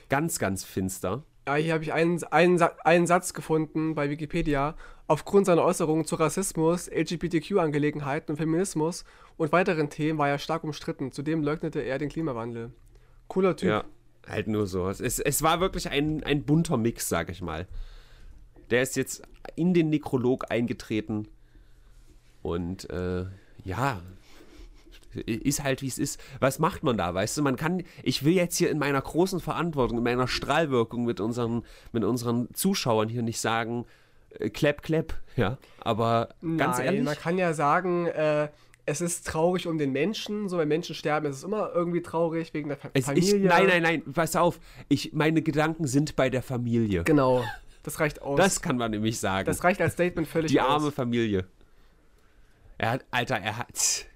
[0.09, 1.25] ganz, ganz finster.
[1.47, 4.77] Ja, hier habe ich einen, einen, einen Satz gefunden bei Wikipedia.
[5.09, 9.05] Aufgrund seiner Äußerungen zu Rassismus, LGBTQ-Angelegenheiten und Feminismus
[9.39, 11.13] und weiteren Themen war er stark umstritten.
[11.13, 12.73] Zudem leugnete er den Klimawandel.
[13.27, 13.71] Cooler Typ.
[13.71, 13.85] Ja,
[14.29, 14.87] halt nur so.
[14.91, 17.67] Es, es war wirklich ein, ein bunter Mix, sag ich mal.
[18.69, 19.23] Der ist jetzt
[19.57, 21.27] in den Nekrolog eingetreten
[22.43, 23.25] und äh,
[23.65, 24.03] ja,
[25.25, 26.21] ist halt wie es ist.
[26.39, 27.43] Was macht man da, weißt du?
[27.43, 31.65] Man kann, ich will jetzt hier in meiner großen Verantwortung, in meiner Strahlwirkung mit unseren,
[31.93, 33.87] mit unseren Zuschauern hier nicht sagen,
[34.31, 35.59] äh, klepp, klepp, ja.
[35.81, 37.03] Aber ganz Nein, ehrlich.
[37.03, 38.49] Man kann ja sagen, äh,
[38.87, 42.55] es ist traurig um den Menschen, so wenn Menschen sterben, ist es immer irgendwie traurig
[42.55, 43.37] wegen der Fa es, Familie.
[43.37, 44.59] Ich, nein, nein, nein, pass auf.
[44.89, 47.05] Ich, meine Gedanken sind bei der Familie.
[47.05, 47.45] Genau.
[47.83, 48.39] Das reicht aus.
[48.39, 49.47] Das kann man nämlich sagen.
[49.47, 50.69] Das reicht als Statement völlig Die aus.
[50.69, 51.47] arme Familie.
[52.79, 54.07] Er hat, Alter, er hat.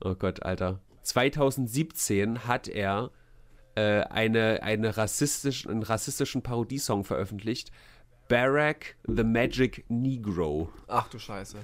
[0.00, 0.80] Oh Gott, Alter.
[1.02, 3.10] 2017 hat er
[3.74, 7.70] äh, eine, eine rassistisch, einen rassistischen Parodiesong veröffentlicht.
[8.28, 10.70] Barack the Magic Negro.
[10.88, 11.58] Ach du Scheiße.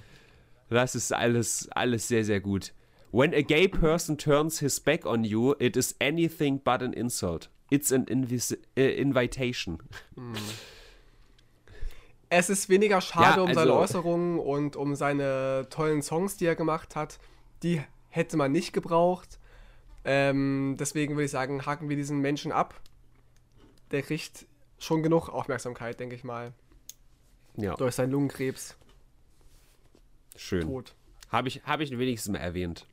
[0.68, 2.72] Das ist alles, alles sehr, sehr gut.
[3.12, 7.50] When a gay person turns his back on you, it is anything but an insult.
[7.70, 9.78] It's an invis uh, invitation.
[10.14, 10.34] Hm.
[12.32, 16.46] Es ist weniger schade ja, um seine also Äußerungen und um seine tollen Songs, die
[16.46, 17.18] er gemacht hat.
[17.64, 19.40] Die hätte man nicht gebraucht.
[20.04, 22.80] Ähm, deswegen würde ich sagen, haken wir diesen Menschen ab.
[23.90, 24.46] Der kriegt
[24.80, 26.52] schon genug Aufmerksamkeit, denke ich mal.
[27.56, 27.74] Ja.
[27.76, 28.76] Durch seinen Lungenkrebs.
[30.36, 30.62] Schön.
[30.62, 30.94] Tot.
[31.30, 32.86] Habe ich, hab ich wenigstens mal erwähnt.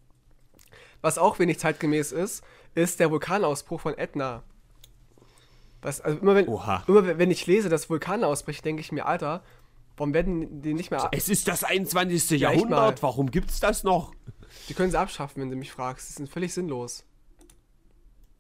[1.02, 2.44] Was auch wenig zeitgemäß ist,
[2.76, 4.44] ist der Vulkanausbruch von Etna.
[5.82, 9.44] Was, also immer, wenn, immer wenn ich lese, dass Vulkane ausbrechen, denke ich mir, Alter,
[9.96, 11.10] warum werden die nicht mehr.
[11.12, 12.40] Es ist das 21.
[12.40, 14.14] Ja, Jahrhundert, warum gibt es das noch?
[14.70, 16.10] Die können sie abschaffen, wenn du mich fragst.
[16.10, 17.06] Die sind völlig sinnlos.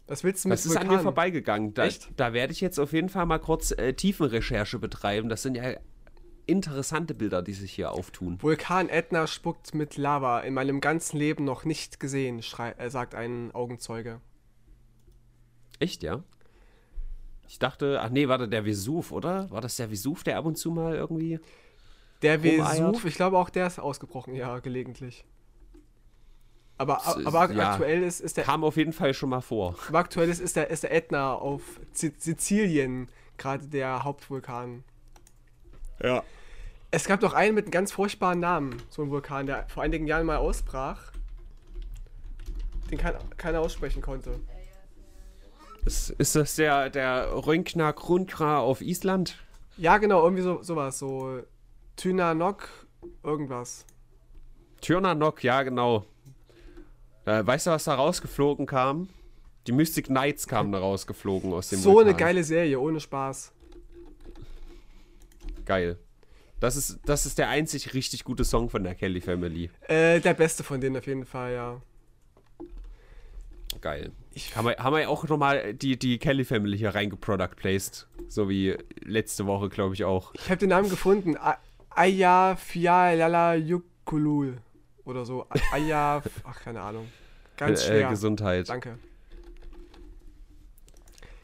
[0.07, 0.89] Was willst du mit Das ist Vulkan?
[0.89, 1.73] an mir vorbeigegangen.
[1.73, 2.09] Da, Echt?
[2.15, 5.29] da werde ich jetzt auf jeden Fall mal kurz äh, Tiefenrecherche betreiben.
[5.29, 5.73] Das sind ja
[6.45, 8.41] interessante Bilder, die sich hier auftun.
[8.41, 10.39] Vulkan Etna spuckt mit Lava.
[10.39, 14.21] In meinem ganzen Leben noch nicht gesehen, äh, sagt ein Augenzeuge.
[15.79, 16.23] Echt, ja?
[17.49, 19.49] Ich dachte, ach nee, war das der Vesuv, oder?
[19.51, 21.39] War das der Vesuv, der ab und zu mal irgendwie.
[22.21, 25.25] Der Vesuv, ich glaube auch der ist ausgebrochen, ja, gelegentlich.
[26.77, 28.43] Aber, aber ja, aktuell ist, ist der.
[28.43, 29.75] Kam auf jeden Fall schon mal vor.
[29.87, 31.61] Aber aktuell ist, ist, der, ist der Ätna auf
[31.93, 34.83] Sizilien gerade der Hauptvulkan.
[36.01, 36.23] Ja.
[36.91, 40.07] Es gab doch einen mit einem ganz furchtbaren Namen, so ein Vulkan, der vor einigen
[40.07, 41.11] Jahren mal ausbrach.
[42.89, 44.39] Den kein, keiner aussprechen konnte.
[45.85, 49.37] Ist, ist das der, der Rönkna Krunkra auf Island?
[49.77, 50.99] Ja, genau, irgendwie so, sowas.
[50.99, 51.41] So
[51.97, 52.69] Tynanok,
[53.23, 53.85] irgendwas.
[54.81, 56.05] Tynanok, ja, genau.
[57.27, 59.09] Äh, weißt du, was da rausgeflogen kam?
[59.67, 62.09] Die Mystic Knights kamen da rausgeflogen aus dem So Vulkan.
[62.09, 63.51] eine geile Serie, ohne Spaß.
[65.65, 65.97] Geil.
[66.61, 69.69] Das ist, das ist der einzig richtig gute Song von der Kelly Family.
[69.89, 71.81] Äh, der beste von denen auf jeden Fall, ja.
[73.81, 74.11] Geil.
[74.33, 78.07] Ich haben, wir, haben wir auch nochmal die, die Kelly Family hier reingeproduct placed.
[78.29, 80.33] So wie letzte Woche, glaube ich, auch.
[80.33, 81.35] Ich habe den Namen gefunden.
[81.89, 84.59] Aya Fialala Yukulul
[85.07, 85.47] oder so.
[85.71, 87.07] Aya, ach, keine Ahnung.
[87.55, 88.07] Ganz äh, schwer.
[88.07, 88.69] Äh, Gesundheit.
[88.69, 88.99] Danke.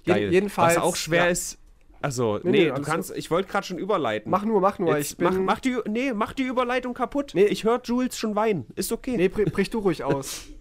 [0.06, 0.32] Geil.
[0.32, 0.76] jedenfalls.
[0.76, 1.30] Was auch schwer ja.
[1.32, 1.58] ist,
[2.02, 4.30] Also, nee, Nee, nee, du kannst, ich wollte gerade schon überleiten.
[4.30, 4.98] Mach nur, mach nur.
[4.98, 7.32] Jetzt ich bin, mach, mach die, nee, mach die Überleitung kaputt.
[7.34, 7.46] Nee.
[7.46, 8.66] Ich höre Jules schon weinen.
[8.76, 9.16] Ist okay.
[9.16, 10.46] nee, brich, du ruhig aus.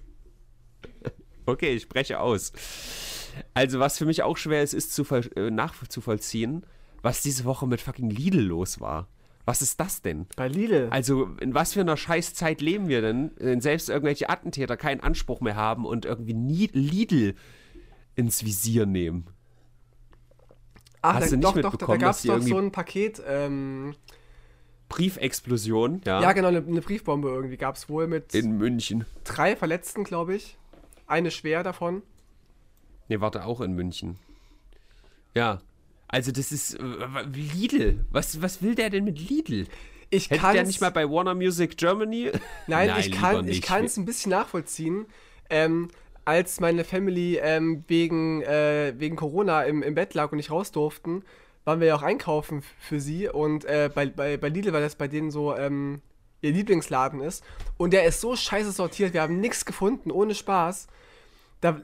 [1.45, 2.53] Okay, ich spreche aus.
[3.53, 5.03] Also, was für mich auch schwer ist, ist zu
[5.35, 6.65] äh, nachzuvollziehen,
[7.03, 9.09] was diese Woche mit fucking Lidl los war.
[9.45, 10.27] Was ist das denn?
[10.37, 10.89] Bei Lidl.
[10.91, 15.41] Also, in was für einer Scheißzeit leben wir denn, wenn selbst irgendwelche Attentäter keinen Anspruch
[15.41, 17.35] mehr haben und irgendwie Lidl
[18.15, 19.27] ins Visier nehmen?
[21.01, 23.21] Ach, hast da, du nicht doch, doch, da mitbekommen, gab es doch so ein Paket.
[23.27, 23.95] Ähm,
[24.89, 29.07] Briefexplosion, ja, ja, genau, eine, eine Briefbombe irgendwie gab es wohl mit in München.
[29.25, 30.59] drei Verletzten, glaube ich.
[31.07, 32.03] Eine schwer davon.
[33.09, 34.19] Ne, warte, auch in München.
[35.35, 35.61] Ja.
[36.13, 36.75] Also, das ist.
[36.75, 38.05] äh, Lidl.
[38.11, 39.67] Was, was will der denn mit Lidl?
[40.11, 42.31] Ich Hätte kann der nicht mal bei Warner Music Germany?
[42.67, 45.07] Nein, ich lieber kann ich kann es ein bisschen nachvollziehen.
[45.49, 45.89] Ähm,
[46.27, 50.71] als meine Family ähm, wegen, äh, wegen Corona im, im Bett lag und nicht raus
[50.71, 51.25] durften,
[51.65, 53.29] waren wir ja auch einkaufen für sie.
[53.29, 56.03] Und äh, bei, bei, bei Lidl, weil das bei denen so ähm,
[56.43, 57.43] ihr Lieblingsladen ist.
[57.79, 60.89] Und der ist so scheiße sortiert, wir haben nichts gefunden, ohne Spaß.
[61.63, 61.81] Da,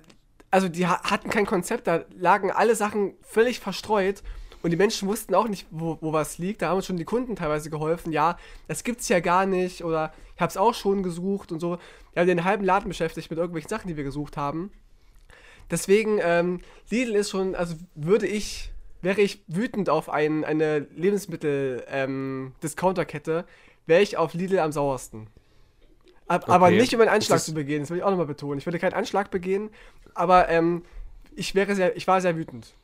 [0.50, 4.22] also die ha hatten kein Konzept, da lagen alle Sachen völlig verstreut.
[4.61, 6.62] Und die Menschen wussten auch nicht, wo, wo was liegt.
[6.62, 8.11] Da haben uns schon die Kunden teilweise geholfen.
[8.12, 9.84] Ja, das gibt's ja gar nicht.
[9.84, 11.78] Oder ich habe es auch schon gesucht und so.
[12.12, 14.72] Wir haben den halben Laden beschäftigt mit irgendwelchen Sachen, die wir gesucht haben.
[15.70, 23.44] Deswegen, ähm, Lidl ist schon, also würde ich, wäre ich wütend auf ein, eine Lebensmittel-Discounter-Kette,
[23.87, 25.28] wäre ich auf Lidl am sauersten.
[26.28, 26.76] Ab, Aber Okay.
[26.78, 28.58] nicht um einen Anschlag zu begehen, das will ich auch nochmal betonen.
[28.58, 29.70] Ich würde keinen Anschlag begehen,
[30.14, 30.84] aber ähm,
[31.34, 32.74] ich wäre sehr, ich war sehr wütend.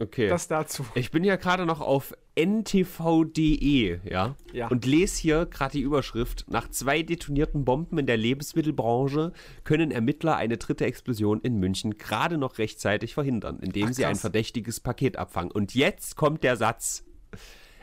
[0.00, 0.28] Okay.
[0.28, 0.86] Das dazu.
[0.94, 4.36] ich bin ja gerade noch auf ntv.de, ja?
[4.52, 4.68] Ja.
[4.68, 6.44] Und lese hier gerade die Überschrift.
[6.48, 9.32] Nach zwei detonierten Bomben in der Lebensmittelbranche
[9.64, 14.14] können Ermittler eine dritte Explosion in München gerade noch rechtzeitig verhindern, indem Ach, sie ein
[14.14, 15.50] verdächtiges Paket abfangen.
[15.50, 17.04] Und jetzt kommt der Satz.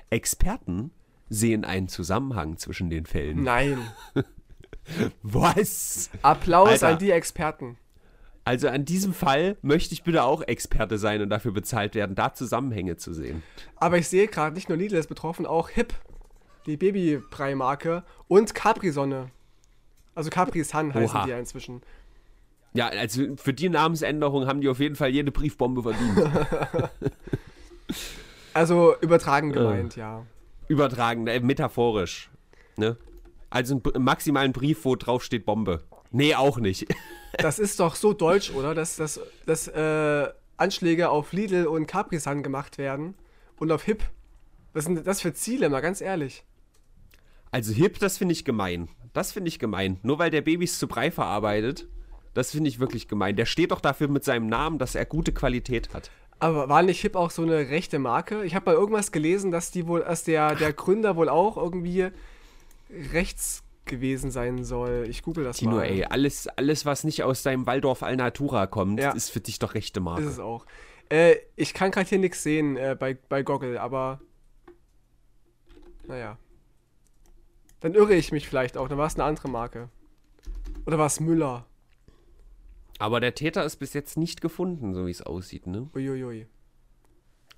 [0.10, 0.92] Experten
[1.30, 3.44] sehen einen Zusammenhang zwischen den Fällen.
[3.44, 3.80] Nein.
[5.24, 6.10] Was?
[6.22, 6.88] Applaus Alter.
[6.90, 7.78] an die Experten.
[8.44, 12.34] Also an diesem Fall möchte ich bitte auch Experte sein und dafür bezahlt werden, da
[12.34, 13.42] Zusammenhänge zu sehen.
[13.78, 15.96] Aber ich sehe gerade, nicht nur Lidl ist betroffen, auch Hip,
[16.68, 19.32] die Babybrei-Marke und Capri-Sonne.
[20.14, 21.26] Also Capri-Sun heißen Oha.
[21.26, 21.82] die ja inzwischen.
[22.74, 26.32] Ja, also für die Namensänderung haben die auf jeden Fall jede Briefbombe verdient.
[28.54, 30.26] Also übertragen gemeint, ja.
[30.68, 32.30] Übertragen, äh, metaphorisch.
[32.78, 32.98] Ne?
[33.50, 35.84] Also einen maximalen Brief, wo drauf steht Bombe.
[36.12, 36.88] Nee, auch nicht.
[37.38, 38.74] Das ist doch so deutsch, oder?
[38.74, 43.14] Dass, dass, dass äh, Anschläge auf Lidl und Capri-Sun gemacht werden
[43.60, 44.06] und auf Hip.
[44.72, 46.46] Was sind das für Ziele, mal ganz ehrlich?
[47.56, 48.90] Also hip, das finde ich gemein.
[49.14, 49.98] Das finde ich gemein.
[50.04, 51.88] Nur weil der Babys zu Brei verarbeitet,
[52.34, 53.38] das finde ich wirklich gemein.
[53.38, 56.12] Der steht doch dafür mit seinem Namen, dass er gute Qualität hat.
[56.40, 58.44] Aber war nicht Hip auch so eine rechte Marke?
[58.44, 62.10] Ich habe mal irgendwas gelesen, dass die wohl, dass der, der Gründer wohl auch irgendwie
[63.14, 65.06] rechts gewesen sein soll.
[65.10, 65.84] Ich google das Tino, mal.
[65.86, 69.12] ey, alles, alles, was nicht aus deinem Waldorf Alnatura kommt, Ja.
[69.12, 70.24] ist für dich doch rechte Ist Marke.
[70.26, 70.66] es auch.
[71.10, 74.20] Äh, ich kann gerade hier nichts sehen äh, bei, bei Goggle, aber.
[76.08, 76.38] Naja.
[77.80, 78.88] Dann irre ich mich vielleicht auch.
[78.88, 79.90] Dann war es eine andere Marke.
[80.86, 81.66] Oder war es Müller?
[82.98, 85.90] Aber der Täter ist bis jetzt nicht gefunden, so wie es aussieht, ne?
[85.94, 86.48] Uiuiui.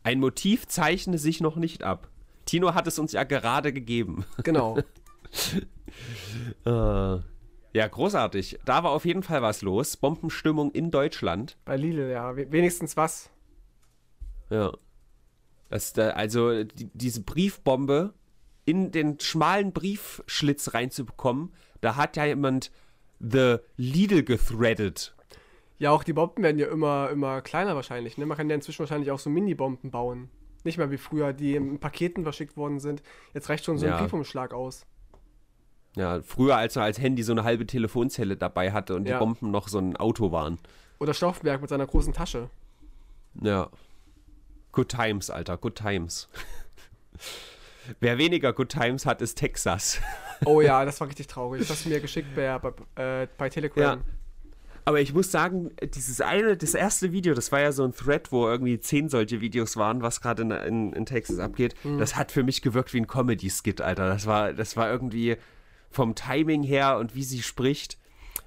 [0.04, 2.10] Ein Motiv zeichne sich noch nicht ab.
[2.46, 4.26] Tino hat es uns ja gerade gegeben.
[4.44, 4.78] Genau.
[6.66, 8.60] Äh, ja, großartig.
[8.66, 9.98] Da war auf jeden Fall was los.
[9.98, 11.58] Bombenstimmung in Deutschland.
[11.66, 12.36] bei Lidl, ja.
[12.36, 13.30] We wenigstens was.
[14.50, 14.74] Ja.
[15.70, 18.14] Das, da, also die, diese Briefbombe
[18.66, 22.72] in den schmalen Briefschlitz reinzubekommen, da hat ja jemand
[23.20, 25.16] The Lidl gethreadet.
[25.80, 28.18] Ja, auch die Bomben werden ja immer, immer kleiner wahrscheinlich.
[28.18, 28.26] Ne?
[28.26, 30.30] Man kann ja inzwischen wahrscheinlich auch so Mini-Bomben bauen.
[30.64, 33.04] Nicht mehr wie früher, die in Paketen verschickt worden sind.
[33.34, 34.00] Jetzt reicht schon so ein Ja.
[34.02, 34.86] Briefumschlag aus.
[35.96, 39.18] Ja, früher als man als Handy so eine halbe Telefonzelle dabei hatte und Ja.
[39.18, 40.58] die Bomben noch so ein Auto waren.
[41.00, 42.50] Oder Stauffenberg mit seiner großen Tasche.
[43.42, 43.70] Ja.
[44.72, 46.28] Good times, Alter, good times.
[48.00, 50.02] Wer weniger good times hat, ist Texas.
[50.46, 51.62] Oh ja, das war richtig traurig.
[51.62, 54.00] Das hast du mir geschickt bei, bei, äh, bei Telegram.
[54.00, 54.06] Ja.
[54.88, 58.32] Aber ich muss sagen, dieses eine, das erste Video, das war ja so ein Thread,
[58.32, 61.76] wo irgendwie zehn solche Videos waren, was gerade in, in, in Texas abgeht.
[62.00, 64.08] Das hat für mich gewirkt wie ein Comedy-Skit, Alter.
[64.08, 65.36] Das war, das war irgendwie
[65.90, 67.98] vom Timing her und wie sie spricht.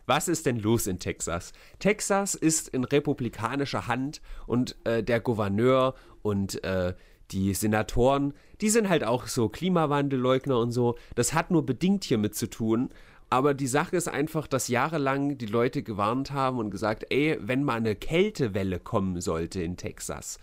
[0.06, 1.52] Was ist denn los in Texas?
[1.78, 6.94] Texas ist in republikanischer Hand und äh, der Gouverneur und äh,
[7.32, 10.96] die Senatoren, die sind halt auch so Klimawandelleugner und so.
[11.14, 12.88] Das hat nur bedingt hiermit zu tun.
[13.30, 17.62] Aber die Sache ist einfach, dass jahrelang die Leute gewarnt haben und gesagt, ey, wenn
[17.62, 20.38] mal eine Kältewelle kommen sollte in Texas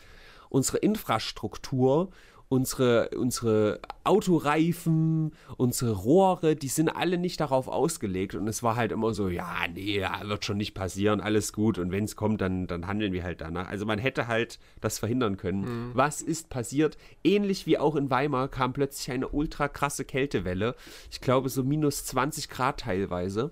[0.50, 2.10] unsere Infrastruktur,
[2.49, 8.36] unsere, unsere Autoreifen, unsere Rohre, die sind alle nicht darauf ausgelegt.
[8.36, 11.77] Und es war halt immer so, ja, nee, wird schon nicht passieren, alles gut.
[11.77, 13.67] Und wenn es kommt, dann, dann handeln wir halt danach.
[13.67, 15.62] Also man hätte halt das verhindern können.
[15.62, 15.91] Mhm.
[15.93, 16.97] Was ist passiert?
[17.23, 20.75] Ähnlich wie auch in Weimar kam plötzlich eine ultra krasse Kältewelle.
[21.12, 23.51] Ich glaube so minus 20 Grad teilweise.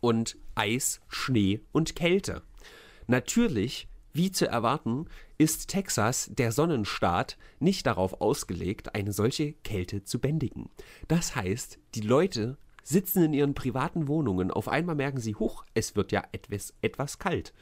[0.00, 2.42] Und Eis, Schnee und Kälte.
[3.06, 5.06] Natürlich wie zu erwarten,
[5.38, 10.68] ist Texas, der Sonnenstaat, nicht darauf ausgelegt, eine solche Kälte zu bändigen.
[11.08, 15.96] Das heißt, die Leute sitzen in ihren privaten Wohnungen, auf einmal merken sie, huch, es
[15.96, 17.52] wird ja etwas, etwas kalt.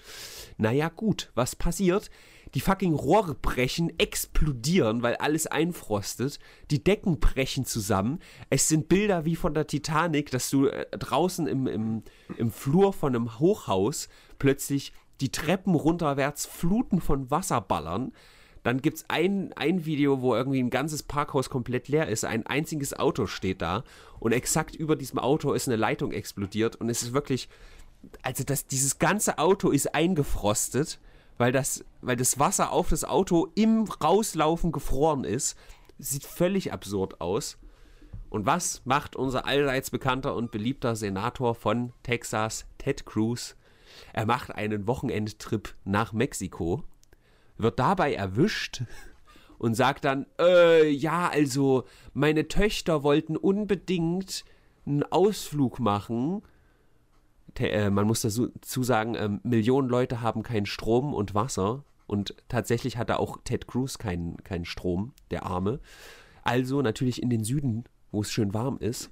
[0.56, 2.10] Naja gut, was passiert?
[2.54, 6.38] Die fucking Rohre brechen, explodieren, weil alles einfrostet.
[6.70, 8.20] Die Decken brechen zusammen.
[8.48, 12.02] Es sind Bilder wie von der Titanic, dass du äh, draußen im, im,
[12.38, 14.08] im Flur von einem Hochhaus
[14.38, 18.12] plötzlich die Treppen runterwärts Fluten von Wasser ballern.
[18.62, 22.24] Dann gibt es ein, ein Video, wo irgendwie ein ganzes Parkhaus komplett leer ist.
[22.24, 23.84] Ein einziges Auto steht da
[24.20, 27.48] und exakt über diesem Auto ist eine Leitung explodiert und es ist wirklich,
[28.22, 30.98] also das, dieses ganze Auto ist eingefrostet,
[31.38, 35.56] weil das, weil das Wasser auf das Auto im Rauslaufen gefroren ist.
[35.98, 37.58] Sieht völlig absurd aus.
[38.30, 43.56] Und was macht unser allseits bekannter und beliebter Senator von Texas, Ted Cruz?
[44.12, 46.84] Er macht einen Wochenendtrip nach Mexiko,
[47.56, 48.82] wird dabei erwischt
[49.58, 51.84] und sagt dann, äh, ja, also
[52.14, 54.44] meine Töchter wollten unbedingt
[54.86, 56.42] einen Ausflug machen.
[57.58, 61.84] Äh, man muss dazu sagen, äh, Millionen Leute haben keinen Strom und Wasser.
[62.06, 65.80] Und tatsächlich hatte auch Ted Cruz keinen kein Strom, der Arme.
[66.42, 69.10] Also natürlich in den Süden, wo es schön warm ist.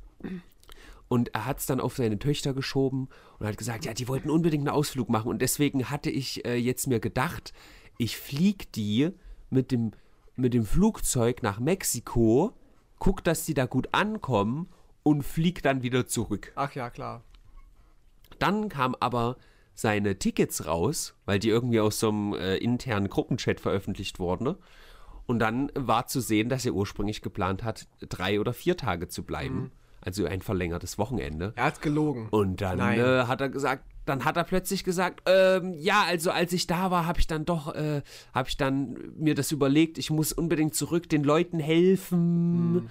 [1.08, 4.30] Und er hat es dann auf seine Töchter geschoben und hat gesagt, ja, die wollten
[4.30, 5.28] unbedingt einen Ausflug machen.
[5.28, 7.52] Und deswegen hatte ich äh, jetzt mir gedacht,
[7.96, 9.10] ich fliege die
[9.48, 9.92] mit dem,
[10.34, 12.56] mit dem Flugzeug nach Mexiko,
[12.98, 14.68] guck, dass die da gut ankommen
[15.04, 16.52] und flieg dann wieder zurück.
[16.56, 17.22] Ach ja, klar.
[18.40, 19.36] Dann kam aber
[19.74, 24.44] seine Tickets raus, weil die irgendwie aus so einem äh, internen Gruppenchat veröffentlicht wurden.
[24.44, 24.58] Ne?
[25.26, 29.22] Und dann war zu sehen, dass er ursprünglich geplant hat, drei oder vier Tage zu
[29.22, 29.54] bleiben.
[29.54, 29.70] Mhm
[30.06, 31.52] also ein verlängertes Wochenende.
[31.56, 32.28] Er hat gelogen.
[32.30, 36.52] Und dann äh, hat er gesagt, dann hat er plötzlich gesagt, ähm, ja, also als
[36.52, 40.10] ich da war, habe ich dann doch, äh, habe ich dann mir das überlegt, ich
[40.10, 42.82] muss unbedingt zurück den Leuten helfen.
[42.82, 42.90] Hm.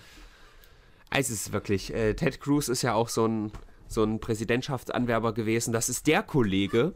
[1.10, 3.52] Also es ist wirklich, äh, Ted Cruz ist ja auch so ein,
[3.88, 5.72] so ein Präsidentschaftsanwerber gewesen.
[5.72, 6.94] Das ist der Kollege,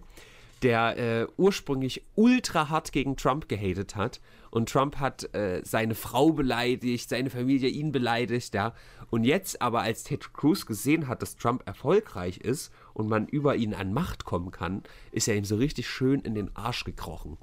[0.64, 4.20] der äh, ursprünglich ultra hart gegen Trump gehatet hat
[4.52, 8.74] und Trump hat äh, seine Frau beleidigt, seine Familie ihn beleidigt, ja.
[9.10, 13.56] Und jetzt aber, als Ted Cruz gesehen hat, dass Trump erfolgreich ist und man über
[13.56, 17.38] ihn an Macht kommen kann, ist er ihm so richtig schön in den Arsch gekrochen.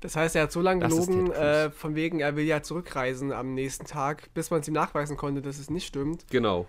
[0.00, 3.54] Das heißt, er hat so lange gelogen, äh, von wegen, er will ja zurückreisen am
[3.54, 6.26] nächsten Tag, bis man es ihm nachweisen konnte, dass es nicht stimmt.
[6.28, 6.66] Genau.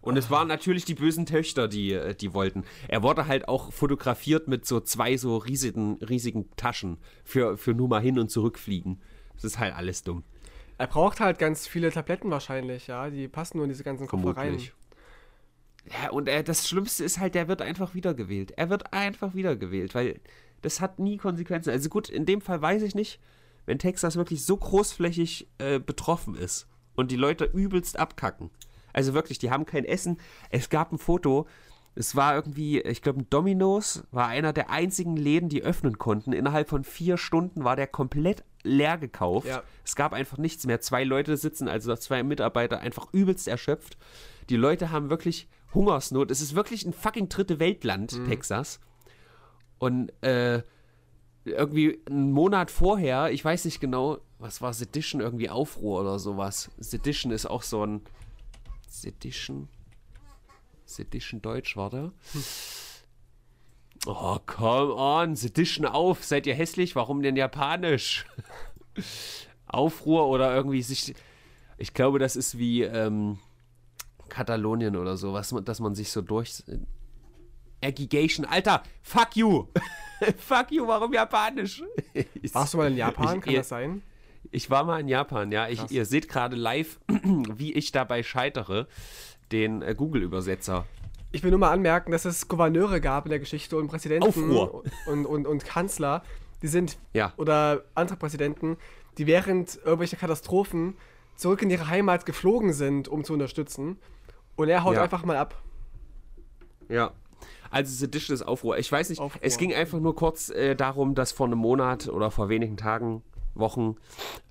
[0.00, 2.64] Und es waren natürlich die bösen Töchter, die, äh, die wollten.
[2.86, 7.88] Er wurde halt auch fotografiert mit so zwei so riesigen, riesigen Taschen für, für nur
[7.88, 9.00] mal hin und zurückfliegen.
[9.34, 10.24] Das ist halt alles dumm.
[10.78, 13.10] Er braucht halt ganz viele Tabletten wahrscheinlich, ja.
[13.10, 14.60] Die passen nur in diese ganzen Koffer rein.
[16.02, 18.52] Ja, und er, das Schlimmste ist halt, der wird einfach wiedergewählt.
[18.52, 20.20] Er wird einfach wiedergewählt, weil
[20.62, 21.70] das hat nie Konsequenzen.
[21.70, 23.20] Also gut, in dem Fall weiß ich nicht,
[23.66, 28.50] wenn Texas wirklich so großflächig äh, betroffen ist und die Leute übelst abkacken
[28.92, 30.18] also wirklich, die haben kein Essen.
[30.50, 31.46] Es gab ein Foto,
[31.94, 36.32] es war irgendwie, ich glaube, Domino's war einer der einzigen Läden, die öffnen konnten.
[36.32, 39.48] Innerhalb von vier Stunden war der komplett leer gekauft.
[39.48, 39.62] Ja.
[39.84, 40.80] Es gab einfach nichts mehr.
[40.80, 43.96] Zwei Leute sitzen, also zwei Mitarbeiter, einfach übelst erschöpft.
[44.48, 46.30] Die Leute haben wirklich Hungersnot.
[46.30, 48.28] Es ist wirklich ein fucking dritte Weltland, mhm.
[48.28, 48.78] Texas.
[49.78, 50.62] Und äh,
[51.44, 56.70] irgendwie einen Monat vorher, ich weiß nicht genau, was war Sedition, irgendwie Aufruhr oder sowas.
[56.78, 58.02] Sedition ist auch so ein
[58.88, 59.68] Sedition.
[60.84, 62.12] Sedition Deutsch, warte.
[62.32, 62.44] Hm.
[64.06, 66.24] Oh, come on, Sedition auf.
[66.24, 66.96] Seid ihr hässlich?
[66.96, 68.26] Warum denn Japanisch?
[69.66, 71.14] Aufruhr oder irgendwie sich.
[71.76, 73.38] Ich glaube, das ist wie ähm,
[74.28, 76.62] Katalonien oder so, was, dass man sich so durch.
[77.82, 79.68] Aggigation, Alter, fuck you!
[80.38, 81.82] fuck you, warum Japanisch?
[82.52, 83.40] Warst du mal in Japan?
[83.40, 84.02] Kann ich, das sein?
[84.50, 85.68] Ich war mal in Japan, ja.
[85.68, 88.86] Ich, ihr seht gerade live, wie ich dabei scheitere,
[89.52, 90.86] den äh, Google-Übersetzer.
[91.30, 94.82] Ich will nur mal anmerken, dass es Gouverneure gab in der Geschichte und Präsidenten Aufruhr.
[95.06, 96.22] Und, und, und Kanzler,
[96.62, 97.34] die sind, ja.
[97.36, 98.78] oder andere Präsidenten,
[99.18, 100.96] die während irgendwelcher Katastrophen
[101.36, 103.98] zurück in ihre Heimat geflogen sind, um zu unterstützen.
[104.56, 105.02] Und er haut ja.
[105.02, 105.62] einfach mal ab.
[106.88, 107.12] Ja.
[107.70, 108.78] Also Sedition ist Aufruhr.
[108.78, 109.42] Ich weiß nicht, Aufruhr.
[109.42, 113.22] es ging einfach nur kurz äh, darum, dass vor einem Monat oder vor wenigen Tagen
[113.54, 113.96] Wochen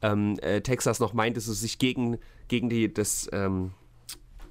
[0.02, 3.72] ähm, äh, Texas noch meinte, so sich gegen, gegen die, das, ähm,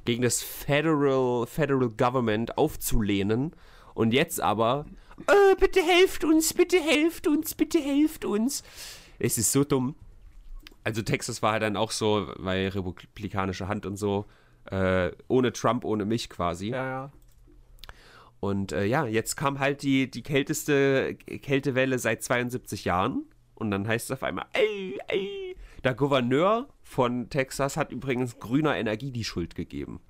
[0.05, 3.55] gegen das Federal, Federal Government aufzulehnen.
[3.95, 4.87] Und jetzt aber,
[5.27, 8.63] oh, bitte helft uns, bitte helft uns, bitte helft uns.
[9.19, 9.95] Es ist so dumm.
[10.85, 14.27] Also Texas war halt dann auch so, weil republikanische Hand und so,
[14.67, 16.69] äh, ohne Trump, ohne mich quasi.
[16.69, 17.13] Ja, ja.
[18.41, 23.25] Und äh, ja, jetzt kam halt die, die kälteste Kältewelle seit 72 Jahren.
[23.57, 25.57] Und dann heißt es auf einmal, ey, ey.
[25.83, 30.01] Der Gouverneur von Texas hat übrigens grüner Energie die Schuld gegeben.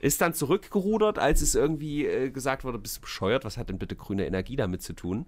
[0.00, 3.78] Ist dann zurückgerudert, als es irgendwie äh, gesagt wurde, bist du bescheuert, was hat denn
[3.78, 5.26] bitte grüne Energie damit zu tun?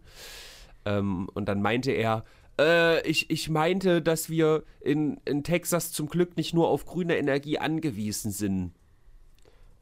[0.84, 2.24] Ähm, und dann meinte er,
[2.58, 7.16] äh, ich, ich meinte, dass wir in, in Texas zum Glück nicht nur auf grüne
[7.16, 8.72] Energie angewiesen sind.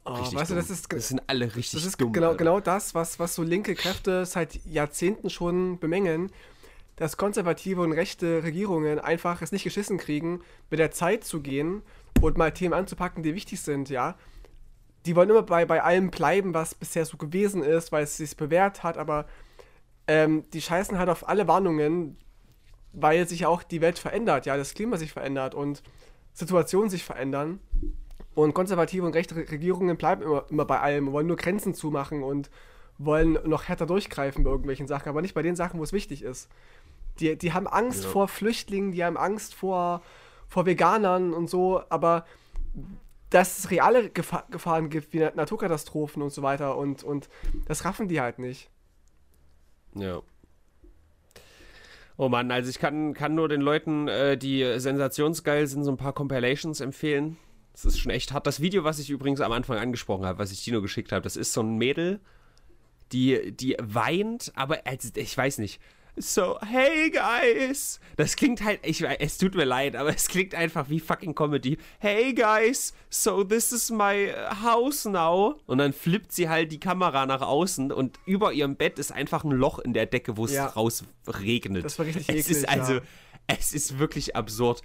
[0.05, 2.13] Oh, weißt du, das ist, das sind alle richtig das ist dumm.
[2.13, 2.37] genau, Alter.
[2.37, 6.31] genau das, was, was so linke Kräfte seit Jahrzehnten schon bemängeln,
[6.99, 11.81] dass konservative und rechte Regierungen einfach es nicht geschissen kriegen, mit der Zeit zu gehen
[12.19, 14.15] und mal Themen anzupacken, die wichtig sind, ja.
[15.05, 18.35] Die wollen immer bei, bei allem bleiben, was bisher so gewesen ist, weil es sich
[18.35, 19.27] bewährt hat, aber
[20.07, 22.17] ähm, die scheißen halt auf alle Warnungen,
[22.91, 25.81] weil sich auch die Welt verändert, ja, das Klima sich verändert und
[26.33, 27.61] Situationen sich verändern.
[28.35, 32.49] Und konservative und rechte Regierungen bleiben immer, immer bei allem, wollen nur Grenzen zumachen und
[32.97, 36.23] wollen noch härter durchgreifen bei irgendwelchen Sachen, aber nicht bei den Sachen, wo es wichtig
[36.23, 36.49] ist.
[37.19, 38.09] Die, die haben Angst Ja.
[38.09, 40.01] vor Flüchtlingen, die haben Angst vor,
[40.47, 42.25] vor Veganern und so, aber
[43.29, 47.29] dass es reale Gefa Gefahren gibt, wie Naturkatastrophen und so weiter und, und
[47.67, 48.69] das raffen die halt nicht.
[49.95, 50.21] Ja.
[52.17, 55.97] Oh Mann, also ich kann, kann nur den Leuten, äh, die sensationsgeil sind, so ein
[55.97, 57.37] paar Compilations empfehlen.
[57.71, 58.45] Das ist schon echt hart.
[58.45, 61.37] Das Video, was ich übrigens am Anfang angesprochen habe, was ich Tino geschickt habe, das
[61.37, 62.19] ist so ein Mädel,
[63.13, 65.79] die, die weint, aber also, ich weiß nicht.
[66.17, 67.99] So, hey guys.
[68.17, 71.77] Das klingt halt, ich, es tut mir leid, aber es klingt einfach wie fucking Comedy.
[71.99, 75.55] Hey guys, so this is my uh, house now.
[75.65, 79.43] Und dann flippt sie halt die Kamera nach außen und über ihrem Bett ist einfach
[79.45, 80.65] ein Loch in der Decke, wo es Ja.
[80.65, 81.85] raus regnet.
[81.85, 83.01] Das war richtig es eklig, ist also, ja.
[83.47, 84.81] es ist wirklich absurd.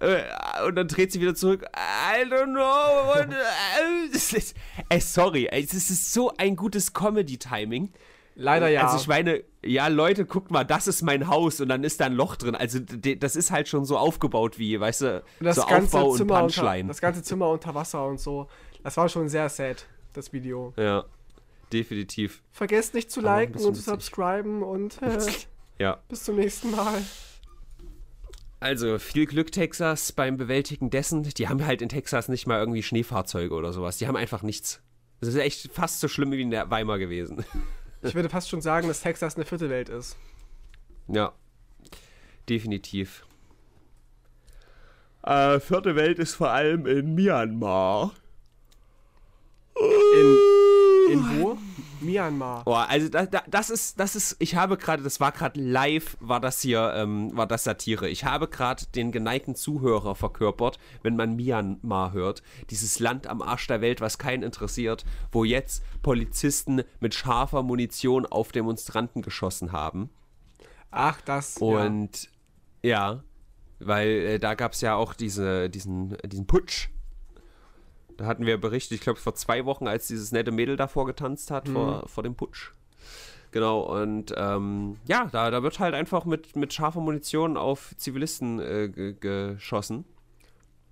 [0.00, 0.22] Äh,
[0.66, 1.64] Und dann dreht sie wieder zurück.
[1.74, 3.06] I don't know.
[3.14, 4.54] what- äh, es ist,
[4.90, 7.90] äh, sorry, es ist so ein gutes Comedy-Timing.
[8.36, 8.84] Leider ja.
[8.86, 12.06] Also ich meine, ja, Leute, guckt mal, das ist mein Haus und dann ist da
[12.06, 12.54] ein Loch drin.
[12.56, 16.10] Also das ist halt schon so aufgebaut wie, weißt du, Und das so ganze Aufbau
[16.10, 16.88] und Zimmer unter, Punchline.
[16.88, 18.48] das ganze Zimmer unter Wasser und so.
[18.82, 20.74] Das war schon sehr sad, das Video.
[20.76, 21.04] Ja,
[21.72, 22.42] definitiv.
[22.50, 25.18] Vergesst nicht zu liken und zu subscriben und äh,
[25.78, 25.98] Ja.
[26.08, 27.02] bis zum nächsten Mal.
[28.60, 31.22] Also viel Glück, Texas, beim Bewältigen dessen.
[31.22, 33.98] Die haben halt in Texas nicht mal irgendwie Schneefahrzeuge oder sowas.
[33.98, 34.80] Die haben einfach nichts.
[35.20, 37.44] Das ist echt fast so schlimm wie in der Weimar gewesen.
[38.04, 40.16] Ich würde fast schon sagen, dass Texas eine vierte Welt ist.
[41.08, 41.32] Ja,
[42.48, 43.26] definitiv.
[45.22, 48.12] Äh, vierte Welt ist vor allem in Myanmar.
[49.76, 50.38] In,
[51.10, 51.58] in wo?
[52.04, 52.62] Myanmar.
[52.66, 56.16] Oh, also da, da, das ist, das ist, ich habe gerade, das war gerade live,
[56.20, 58.08] war das hier, ähm, war das Satire.
[58.08, 62.42] Ich habe gerade den geneigten Zuhörer verkörpert, wenn man Myanmar hört.
[62.70, 68.26] Dieses Land am Arsch der Welt, was keinen interessiert, wo jetzt Polizisten mit scharfer Munition
[68.26, 70.10] auf Demonstranten geschossen haben.
[70.90, 71.56] Ach, das.
[71.58, 72.28] Und
[72.82, 73.24] ja,
[73.80, 76.88] weil äh, da gab es ja auch diese, diesen, diesen Putsch.
[78.16, 81.50] Da hatten wir berichtet, ich glaube vor zwei Wochen, als dieses nette Mädel davor getanzt
[81.50, 82.70] hat, vor, vor dem Putsch.
[83.50, 88.58] Genau, und ähm, ja, da, da wird halt einfach mit, mit scharfer Munition auf Zivilisten
[88.60, 90.04] äh, ge- geschossen.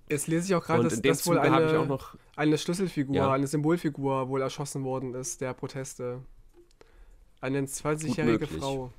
[0.09, 2.15] Jetzt lese ich auch gerade, dass, dass wohl Zuge eine, noch.
[2.35, 3.31] eine Schlüsselfigur, Ja.
[3.31, 6.21] eine Symbolfigur wohl erschossen worden ist, der Proteste.
[7.41, 8.59] Eine 20-jährige möglich.
[8.61, 8.91] Frau.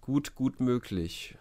[0.00, 1.36] Gut, gut möglich.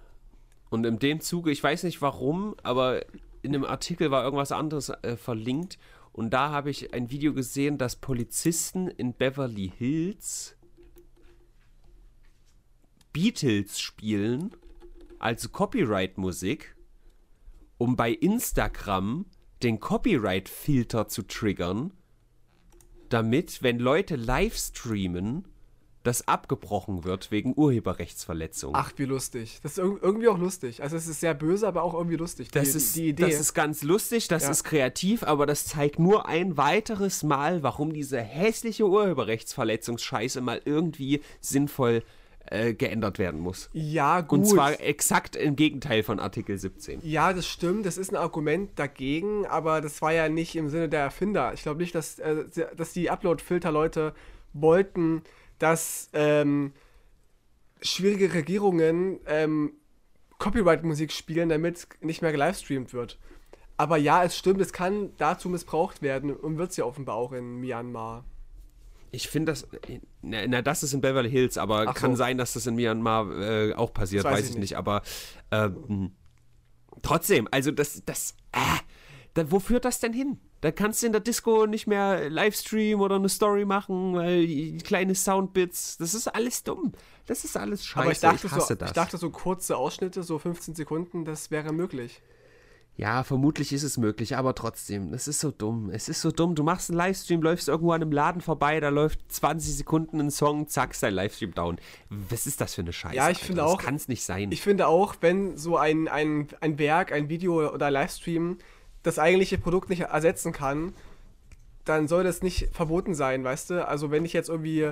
[0.70, 3.02] Und in dem Zuge, ich weiß nicht warum, aber
[3.46, 5.78] in dem Artikel war irgendwas anderes äh, verlinkt.
[6.12, 10.58] Und da habe ich ein Video gesehen, dass Polizisten in Beverly Hills
[13.14, 14.52] Beatles spielen,
[15.20, 16.76] also Copyright-Musik,
[17.78, 19.26] um bei Instagram
[19.64, 21.94] den Copyright-Filter zu triggern,
[23.08, 25.48] damit, wenn Leute live streamen,
[26.06, 28.74] das abgebrochen wird wegen Urheberrechtsverletzung.
[28.76, 29.60] Ach, wie lustig.
[29.64, 30.82] Das ist irg- irgendwie auch lustig.
[30.82, 32.50] Also es ist sehr böse, aber auch irgendwie lustig.
[32.52, 33.24] Das, die, ist, die Idee.
[33.24, 34.52] das ist ganz lustig, das Ja.
[34.52, 41.22] ist kreativ, aber das zeigt nur ein weiteres Mal, warum diese hässliche Urheberrechtsverletzungsscheiße mal irgendwie
[41.42, 42.04] sinnvoll
[42.48, 43.70] äh, geändert werden muss.
[43.74, 44.40] ja, gut.
[44.40, 47.00] Und zwar exakt im Gegenteil von Artikel 17.
[47.04, 50.88] Ja, das stimmt, das ist ein Argument dagegen, aber das war ja nicht im Sinne
[50.88, 51.54] der Erfinder.
[51.56, 52.46] Ich glaube nicht, dass, äh,
[52.78, 54.14] dass die Upload-Filter-Leute
[54.54, 55.24] wollten,
[55.60, 56.74] dass ähm,
[57.82, 59.74] schwierige Regierungen ähm,
[60.38, 63.18] Copyright-Musik spielen, damit nicht mehr gelivestreamt wird.
[63.78, 67.34] Aber ja, es stimmt, es kann dazu missbraucht werden und wird es ja offenbar auch
[67.34, 68.24] in Myanmar.
[69.12, 69.68] Ich finde das,
[70.22, 72.18] na, na, das ist in Beverly Hills, aber Ach kann so.
[72.18, 74.78] sein, dass das in Myanmar äh, auch passiert, weiß weiß, ich ich nicht.
[74.78, 75.04] Aber
[75.52, 76.12] ähm,
[77.02, 78.58] trotzdem, also das, das, äh,
[79.36, 80.40] da, wo führt das denn hin?
[80.62, 85.14] Da kannst du in der Disco nicht mehr Livestream oder eine Story machen, weil kleine
[85.14, 86.94] Soundbits, das ist alles dumm.
[87.28, 88.02] Das ist alles scheiße.
[88.02, 88.90] Aber ich dachte, hasse so, das.
[88.90, 92.22] ich dachte, so kurze Ausschnitte, so 15 Sekunden, das wäre möglich.
[92.98, 95.90] Ja, vermutlich ist es möglich, aber trotzdem, es ist so dumm.
[95.90, 96.56] Es ist so dumm.
[96.56, 100.32] Du machst einen Livestream, läufst irgendwo an einem Laden vorbei, da läuft 20 Sekunden ein
[100.32, 101.78] Song, zack, ist dein Livestream down.
[102.10, 103.16] Was ist das für eine Scheiße?
[103.16, 103.46] Ja, ich Alter?
[103.48, 104.50] finde das auch- kann es nicht sein.
[104.54, 108.60] Ich finde auch, wenn so ein, ein, ein Werk, ein Video oder Livestream
[109.06, 110.94] das eigentliche Produkt nicht ersetzen kann,
[111.86, 113.88] dann soll das nicht verboten sein, weißt du?
[113.88, 114.92] Also wenn ich jetzt irgendwie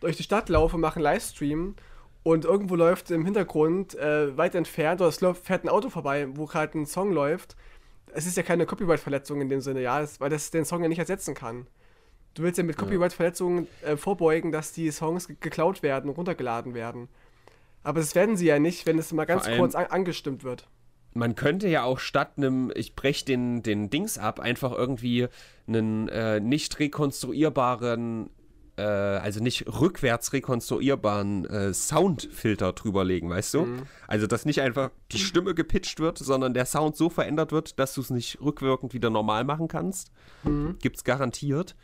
[0.00, 1.74] durch die Stadt laufe, mache einen Livestream
[2.22, 6.44] und irgendwo läuft im Hintergrund äh, weit entfernt oder es fährt ein Auto vorbei, wo
[6.44, 7.56] gerade ein Song läuft,
[8.12, 10.88] es ist ja keine Copyright-Verletzung in dem Sinne, ja, das, weil das den Song ja
[10.88, 11.66] nicht ersetzen kann.
[12.34, 16.74] Du willst ja mit Copyright-Verletzungen äh, vorbeugen, dass die Songs ge geklaut werden und runtergeladen
[16.74, 17.08] werden.
[17.82, 20.68] Aber das werden sie ja nicht, wenn es mal ganz kurz an angestimmt wird.
[21.16, 25.28] Man könnte ja auch statt einem, ich brech den, den Dings ab, einfach irgendwie
[25.66, 28.30] einen äh, nicht rekonstruierbaren,
[28.76, 33.60] äh, also nicht rückwärts rekonstruierbaren äh, Soundfilter drüberlegen, weißt du?
[34.06, 37.94] Also, dass nicht einfach die Stimme gepitcht wird, sondern der Sound so verändert wird, dass
[37.94, 40.12] du es nicht rückwirkend wieder normal machen kannst.
[40.80, 41.74] Gibt's garantiert.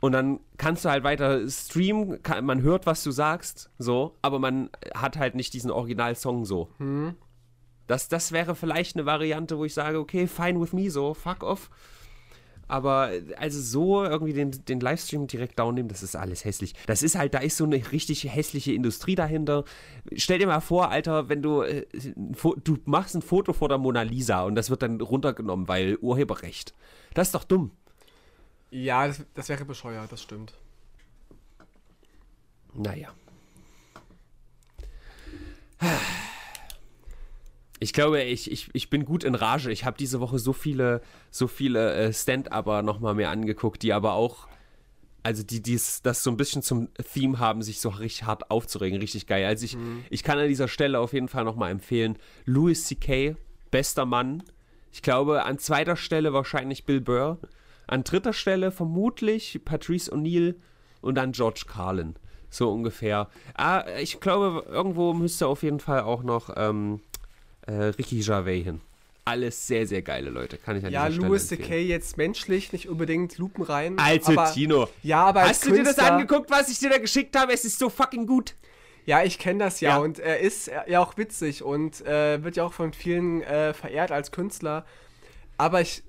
[0.00, 4.38] Und dann kannst du halt weiter streamen, kann, man hört, was du sagst, so, aber
[4.38, 6.68] man hat halt nicht diesen Original-Song so.
[7.86, 11.42] Das, das wäre vielleicht eine Variante, wo ich sage, okay, fine with me, so, fuck
[11.42, 11.70] off.
[12.66, 16.74] Aber also so irgendwie den, den Livestream direkt downnehmen, das ist alles hässlich.
[16.86, 19.64] Das ist halt, da ist so eine richtig hässliche Industrie dahinter.
[20.16, 24.02] Stell dir mal vor, Alter, wenn du, äh, du machst ein Foto vor der Mona
[24.02, 26.74] Lisa und das wird dann runtergenommen, weil Urheberrecht.
[27.12, 27.70] Das ist doch dumm.
[28.70, 30.54] Ja, das, das wäre bescheuert, das stimmt.
[32.72, 33.08] Naja.
[37.84, 39.70] Ich glaube, ich, ich, ich bin gut in Rage.
[39.70, 44.14] Ich habe diese Woche so viele, so viele äh, Stand-Upper nochmal mir angeguckt, die aber
[44.14, 44.48] auch,
[45.22, 48.98] also die dies, das so ein bisschen zum Theme haben, sich so richtig hart aufzuregen.
[49.00, 49.44] Richtig geil.
[49.44, 49.76] Also ich,
[50.08, 52.16] ich kann an dieser Stelle auf jeden Fall nochmal empfehlen.
[52.46, 53.36] Louis C.K.,
[53.70, 54.42] bester Mann.
[54.90, 57.38] Ich glaube, an zweiter Stelle wahrscheinlich Bill Burr.
[57.86, 60.54] An dritter Stelle vermutlich Patrice O'Neill
[61.02, 62.14] und dann George Carlin.
[62.48, 63.28] So ungefähr.
[63.52, 67.00] Ah, ich glaube, irgendwo müsste auf jeden Fall auch noch ähm,
[67.66, 68.80] äh, Ricky Gervais hin.
[69.26, 70.58] Alles sehr, sehr geile Leute.
[70.58, 71.48] Kann ich an Ja, Louis.
[71.48, 71.80] C.K.
[71.80, 73.98] jetzt menschlich, nicht unbedingt lupenrein.
[73.98, 74.88] Also, aber, Tino.
[75.02, 77.52] Ja, aber Hast du dir das Künstler- angeguckt, was ich dir da geschickt habe?
[77.54, 78.54] Es ist so fucking gut.
[79.06, 79.98] Ja, ich kenne das ja, Ja.
[79.98, 84.10] und er ist ja auch witzig und äh, wird ja auch von vielen äh, verehrt
[84.12, 84.84] als Künstler.
[85.56, 86.02] Aber ich,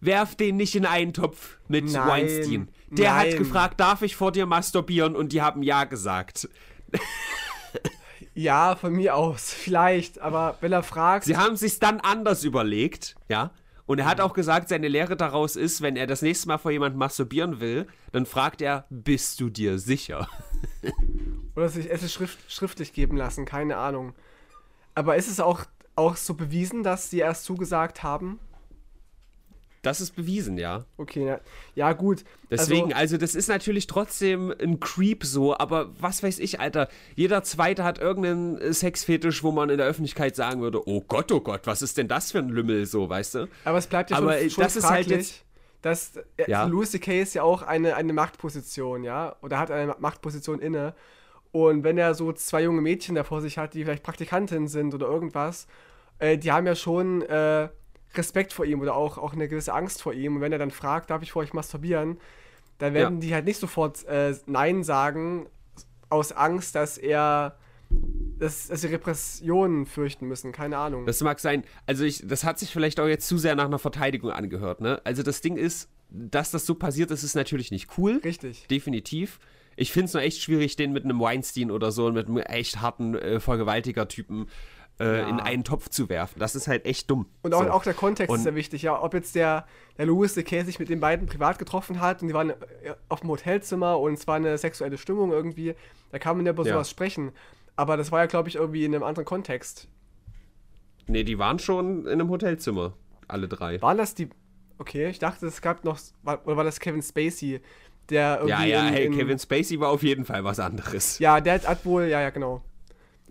[0.00, 2.68] Werf den nicht in einen Topf mit Nein, Weinstein.
[2.90, 3.30] Der nein.
[3.32, 5.16] hat gefragt, darf ich vor dir masturbieren?
[5.16, 6.48] Und die haben ja gesagt.
[8.36, 13.16] Ja, von mir aus, vielleicht, aber wenn er fragt, Sie haben sich dann anders überlegt,
[13.28, 13.50] ja.
[13.86, 16.72] Und er hat auch gesagt, seine Lehre daraus ist, wenn er das nächste Mal vor
[16.72, 20.28] jemandem masturbieren will, dann fragt er, bist du dir sicher?
[21.54, 24.12] oder sich es schrift, schriftlich geben lassen, keine Ahnung.
[24.96, 28.40] Aber ist es auch, auch so bewiesen, dass sie erst zugesagt haben?
[29.86, 30.84] Das ist bewiesen, ja.
[30.96, 31.40] Okay, ja,
[31.74, 32.24] ja gut.
[32.50, 36.88] Deswegen, also, also, das ist natürlich trotzdem ein Creep so, aber was weiß ich, Alter.
[37.14, 41.30] Jeder Zweite hat irgendeinen äh, Sexfetisch, wo man in der Öffentlichkeit sagen würde, oh Gott,
[41.30, 43.48] oh Gott, was ist denn das für ein Lümmel so, weißt du?
[43.64, 45.44] aber es bleibt ja aber, schon, äh, schon das ist halt fraglich, jetzt-
[45.82, 46.64] dass äh, Ja.
[46.64, 47.20] Louis C.K.
[47.22, 50.94] ist ja auch eine, eine Machtposition, ja, oder hat eine Machtposition inne.
[51.52, 54.94] Und wenn er so zwei junge Mädchen da vor sich hat, die vielleicht Praktikantinnen sind
[54.94, 55.68] oder irgendwas,
[56.18, 57.68] äh, die haben ja schon äh,
[58.16, 60.36] Respekt vor ihm oder auch, auch eine gewisse Angst vor ihm.
[60.36, 62.18] Und wenn er dann fragt, darf ich vor euch masturbieren,
[62.78, 65.46] dann werden die halt nicht sofort äh, Nein sagen,
[66.08, 67.56] aus Angst, dass er,
[68.38, 70.52] dass, dass sie Repressionen fürchten müssen.
[70.52, 71.06] Keine Ahnung.
[71.06, 71.64] Das mag sein.
[71.86, 75.00] Also ich, das hat sich vielleicht auch jetzt zu sehr nach einer Verteidigung angehört, ne?
[75.04, 78.20] Also das Ding ist, dass das so passiert ist, ist natürlich nicht cool.
[78.22, 78.66] Richtig.
[78.68, 79.40] Definitiv.
[79.76, 82.80] Ich finde es nur echt schwierig, den mit einem Weinstein oder so, mit einem echt
[82.80, 84.46] harten äh, Vergewaltiger-Typen
[84.98, 85.28] äh, Ja.
[85.28, 86.38] in einen Topf zu werfen.
[86.38, 87.26] Das ist halt echt dumm.
[87.42, 87.70] Und auch, so.
[87.70, 89.00] auch der Kontext Und- ist sehr wichtig, ja.
[89.02, 89.66] Ob jetzt der,
[89.98, 90.62] der Louis C.K.
[90.64, 92.54] sich mit den beiden privat getroffen hat und die waren äh,
[93.08, 95.74] auf dem Hotelzimmer und es war eine sexuelle Stimmung irgendwie,
[96.12, 96.74] da kann man ja über Ja.
[96.74, 97.32] sowas sprechen.
[97.76, 99.86] Aber das war ja, glaube ich, irgendwie in einem anderen Kontext.
[101.08, 102.94] Nee, die waren schon in einem Hotelzimmer.
[103.28, 103.80] Alle drei.
[103.82, 104.28] Waren das die.
[104.78, 105.98] Okay, ich dachte, es gab noch.
[106.22, 107.60] War, oder war das Kevin Spacey,
[108.08, 108.50] der irgendwie.
[108.50, 111.18] Ja, ja, in, hey, in, Kevin Spacey war auf jeden Fall was anderes.
[111.18, 112.04] Ja, der hat wohl.
[112.06, 112.62] Ja, ja, genau.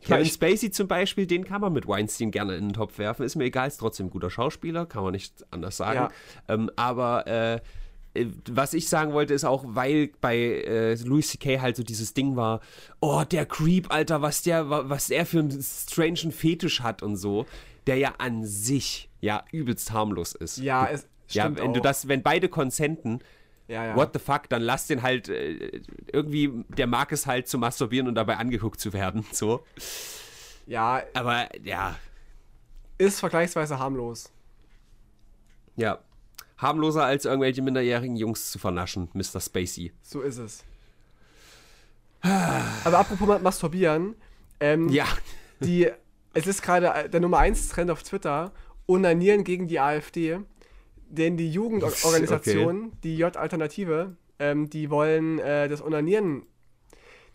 [0.05, 3.25] Kevin Spacey zum Beispiel, den kann man mit Weinstein gerne in den Topf werfen.
[3.25, 5.95] Ist mir egal, ist trotzdem ein guter Schauspieler, kann man nicht anders sagen.
[5.99, 6.09] Ja.
[6.47, 7.59] Ähm, aber äh,
[8.15, 11.59] äh, was ich sagen wollte, ist auch, weil bei äh, Louis C.K.
[11.59, 12.61] halt so dieses Ding war,
[13.01, 17.45] oh, der Creep, Alter, was der, was er für einen strangen Fetisch hat und so,
[17.87, 20.57] der ja an sich ja übelst harmlos ist.
[20.57, 21.73] Ja, es ja, wenn auch.
[21.73, 23.19] du das, wenn beide konsenten,
[23.67, 23.95] ja, ja.
[23.95, 28.07] what the fuck, dann lass den halt äh, irgendwie, der mag es halt zu masturbieren
[28.07, 29.65] und dabei angeguckt zu werden, so.
[30.67, 31.03] Ja.
[31.13, 31.95] Aber ja.
[32.97, 34.31] Ist vergleichsweise harmlos.
[35.75, 35.99] Ja,
[36.57, 39.41] harmloser als irgendwelche minderjährigen Jungs zu vernaschen, Mr.
[39.41, 39.91] Spacey.
[40.01, 40.63] So ist es.
[42.21, 44.15] Aber apropos Masturbieren,
[44.59, 45.05] ähm, ja.
[45.59, 45.91] die,
[46.33, 48.51] es ist gerade der Nummer 1 Trend auf Twitter,
[48.87, 50.39] Unanieren gegen die AfD,
[51.09, 52.97] denn die Jugendorganisation, okay.
[53.03, 56.43] die J-Alternative, ähm, die wollen äh, das Unanieren,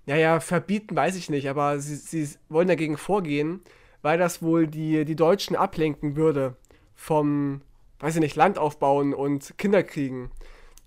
[0.06, 3.62] naja, verbieten, weiß ich nicht, aber sie, sie wollen dagegen vorgehen,
[4.02, 6.56] weil das wohl die, die Deutschen ablenken würde
[6.94, 7.62] vom,
[8.00, 10.30] weiß ich nicht, Land aufbauen und Kinder kriegen.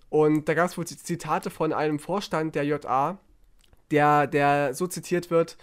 [0.09, 3.17] Und da gab es wohl Zitate von einem Vorstand der JA,
[3.91, 5.57] der, der so zitiert wird,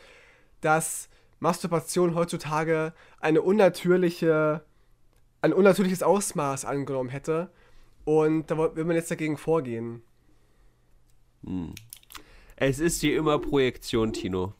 [0.61, 1.09] dass
[1.39, 4.63] Masturbation heutzutage eine unnatürliche,
[5.43, 7.51] ein unnatürliches Ausmaß angenommen hätte.
[8.05, 10.03] Und da will man jetzt dagegen vorgehen.
[11.45, 11.75] Hm.
[12.57, 14.53] Es ist wie immer Projektion, Tino.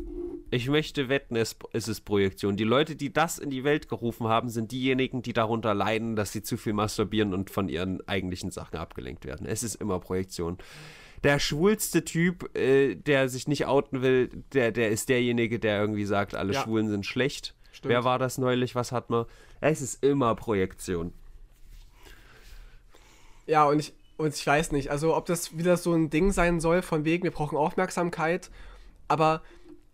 [0.51, 2.57] Ich möchte wetten, es, es ist Projektion.
[2.57, 6.33] Die Leute, die das in die Welt gerufen haben, sind diejenigen, die darunter leiden, dass
[6.33, 9.47] sie zu viel masturbieren und von ihren eigentlichen Sachen abgelenkt werden.
[9.47, 10.59] Es ist immer Projektion.
[11.23, 16.07] Der schwulste Typ, äh, der sich nicht outen will, der, der ist derjenige, der irgendwie
[16.07, 16.63] sagt, alle ja.
[16.63, 17.55] Schwulen sind schlecht.
[17.71, 17.91] Stimmt.
[17.91, 18.75] Wer war das neulich?
[18.75, 19.27] Was hat man?
[19.61, 21.13] Es ist immer Projektion.
[23.47, 26.61] Ja, und ich, und ich weiß nicht, also ob das wieder so ein Ding sein
[26.61, 28.51] soll, von wegen, wir brauchen Aufmerksamkeit,
[29.09, 29.43] aber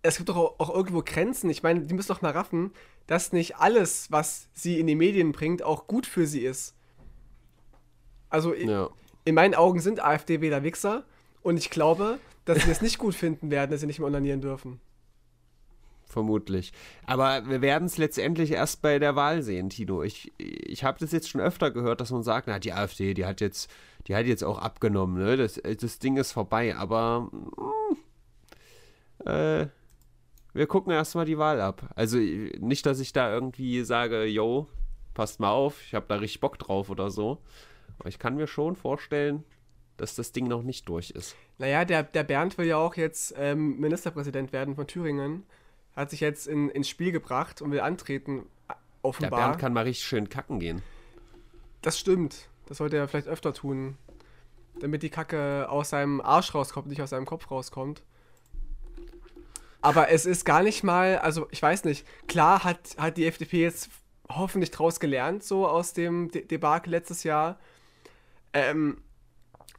[0.03, 1.51] es gibt doch auch, irgendwo Grenzen.
[1.51, 2.73] Ich meine, die müssen doch mal raffen,
[3.07, 6.75] dass nicht alles, was sie in die Medien bringt, auch gut für sie ist.
[8.29, 8.91] Also ja.
[9.25, 11.05] in meinen Augen sind AfD-Wähler Wichser
[11.43, 14.41] und ich glaube, dass sie es nicht gut finden werden, dass sie nicht mehr onanieren
[14.41, 14.81] dürfen.
[16.07, 16.73] Vermutlich.
[17.05, 20.03] Aber wir werden es letztendlich erst bei der Wahl sehen, Tino.
[20.05, 23.27] Ich, ich habe das jetzt schon öfter gehört, dass man sagt, na, die AfD, die
[23.27, 23.71] hat jetzt,
[24.07, 25.37] die hat jetzt auch abgenommen, ne?
[25.37, 27.29] Das, das Ding ist vorbei, aber
[29.25, 29.69] mh, äh,
[30.55, 31.91] wir gucken erstmal die Wahl ab.
[31.97, 34.69] Also nicht, dass ich da irgendwie sage, yo,
[35.13, 37.43] passt mal auf, ich habe da richtig Bock drauf oder so.
[37.99, 39.45] Aber ich kann mir schon vorstellen,
[39.97, 41.37] dass das Ding noch nicht durch ist.
[41.59, 45.45] Naja, der, der Bernd will ja auch jetzt ähm, Ministerpräsident werden von Thüringen.
[45.97, 48.47] Hat sich jetzt in, ins Spiel gebracht und will antreten,
[49.03, 49.41] offenbar.
[49.41, 50.83] Der Bernd kann mal richtig schön kacken gehen.
[51.83, 52.49] Das stimmt.
[52.67, 53.97] Das sollte er vielleicht öfter tun.
[54.81, 58.03] Damit die Kacke aus seinem Arsch rauskommt, nicht aus seinem Kopf rauskommt.
[59.81, 63.63] Aber es ist gar nicht mal, also ich weiß nicht, klar hat, hat die FDP
[63.63, 63.89] jetzt
[64.29, 67.59] hoffentlich draus gelernt, so aus dem De Debakel letztes Jahr.
[68.53, 68.99] Ähm,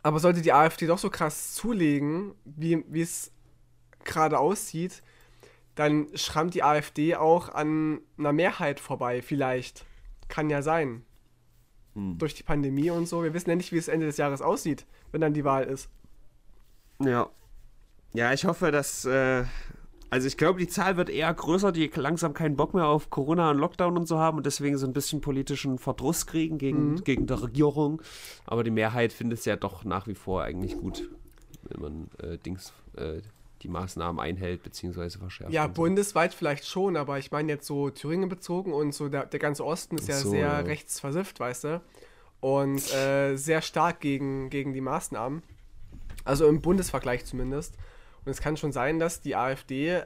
[0.03, 3.31] aber sollte die AfD doch so krass zulegen, wie es
[4.05, 5.03] gerade aussieht,
[5.77, 9.85] dann schrammt die AfD auch an einer Mehrheit vorbei, vielleicht.
[10.27, 11.03] Kann ja sein.
[11.93, 12.17] Hm.
[12.17, 13.23] Durch die Pandemie und so.
[13.23, 15.89] Wir wissen ja nicht, wie es Ende des Jahres aussieht, wenn dann die Wahl ist.
[16.99, 17.29] Ja.
[18.13, 19.43] Ja, ich hoffe, dass, äh,
[20.09, 23.51] also ich glaube, die Zahl wird eher größer, die langsam keinen Bock mehr auf Corona
[23.51, 27.03] und Lockdown und so haben und deswegen so ein bisschen politischen Verdruss kriegen gegen, mhm.
[27.03, 28.01] gegen die Regierung.
[28.45, 31.07] Aber die Mehrheit findet es ja doch nach wie vor eigentlich gut,
[31.69, 33.21] wenn man äh, Dings, äh,
[33.61, 35.09] die Maßnahmen einhält bzw.
[35.09, 35.53] verschärft.
[35.53, 36.37] Ja, bundesweit so.
[36.37, 39.97] vielleicht schon, aber ich meine jetzt so Thüringen bezogen und so der, der ganze Osten
[39.97, 40.59] ist ja so, sehr ja.
[40.59, 41.81] rechtsversifft, weißt du?
[42.39, 45.41] Und äh, sehr stark gegen, gegen die Maßnahmen.
[46.23, 47.75] Also im Bundesvergleich zumindest.
[48.25, 50.03] Und es kann schon sein, dass die AfD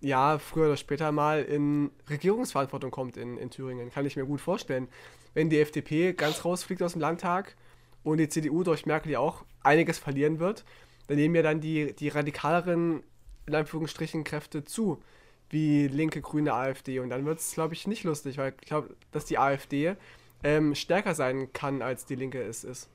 [0.00, 3.90] ja früher oder später mal in Regierungsverantwortung kommt in, in Thüringen.
[3.90, 4.88] Kann ich mir gut vorstellen.
[5.34, 7.56] Wenn die FDP ganz rausfliegt aus dem Landtag
[8.02, 10.64] und die CDU durch Merkel ja auch einiges verlieren wird,
[11.08, 13.02] dann nehmen ja dann die, die radikaleren,
[13.46, 15.02] in Anführungsstrichen, Kräfte zu,
[15.50, 17.00] wie linke, grüne AfD.
[17.00, 19.96] Und dann wird es, glaube ich, nicht lustig, weil ich glaube, dass die AfD
[20.44, 22.88] ähm, stärker sein kann, als die Linke es ist.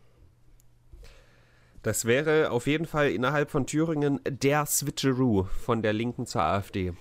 [1.82, 6.94] Das wäre auf jeden Fall innerhalb von Thüringen der Switcheroo von der Linken zur AfD.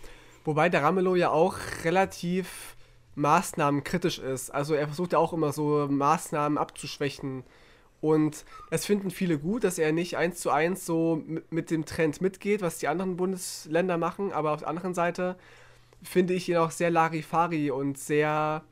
[0.45, 2.77] Wobei der Ramelow ja auch relativ
[3.15, 4.51] maßnahmenkritisch ist.
[4.51, 7.45] Also er versucht ja auch immer so Maßnahmen abzuschwächen.
[8.03, 12.21] Und das finden viele gut, dass er nicht eins zu eins so mit dem Trend
[12.21, 14.33] mitgeht, was die anderen Bundesländer machen.
[14.33, 15.37] Aber auf der anderen Seite
[16.03, 18.65] finde ich ihn auch sehr Larifari und sehr.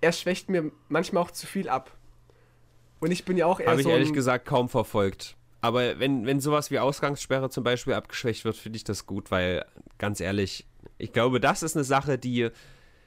[0.00, 1.90] Er schwächt mir manchmal auch zu viel ab.
[3.00, 5.36] Und ich bin ja auch eher Habe ich ehrlich gesagt kaum verfolgt.
[5.60, 9.66] Aber wenn, wenn sowas wie Ausgangssperre zum Beispiel abgeschwächt wird, finde ich das gut, weil
[9.98, 10.66] ganz ehrlich,
[10.98, 12.50] Ich glaube, das ist eine Sache, die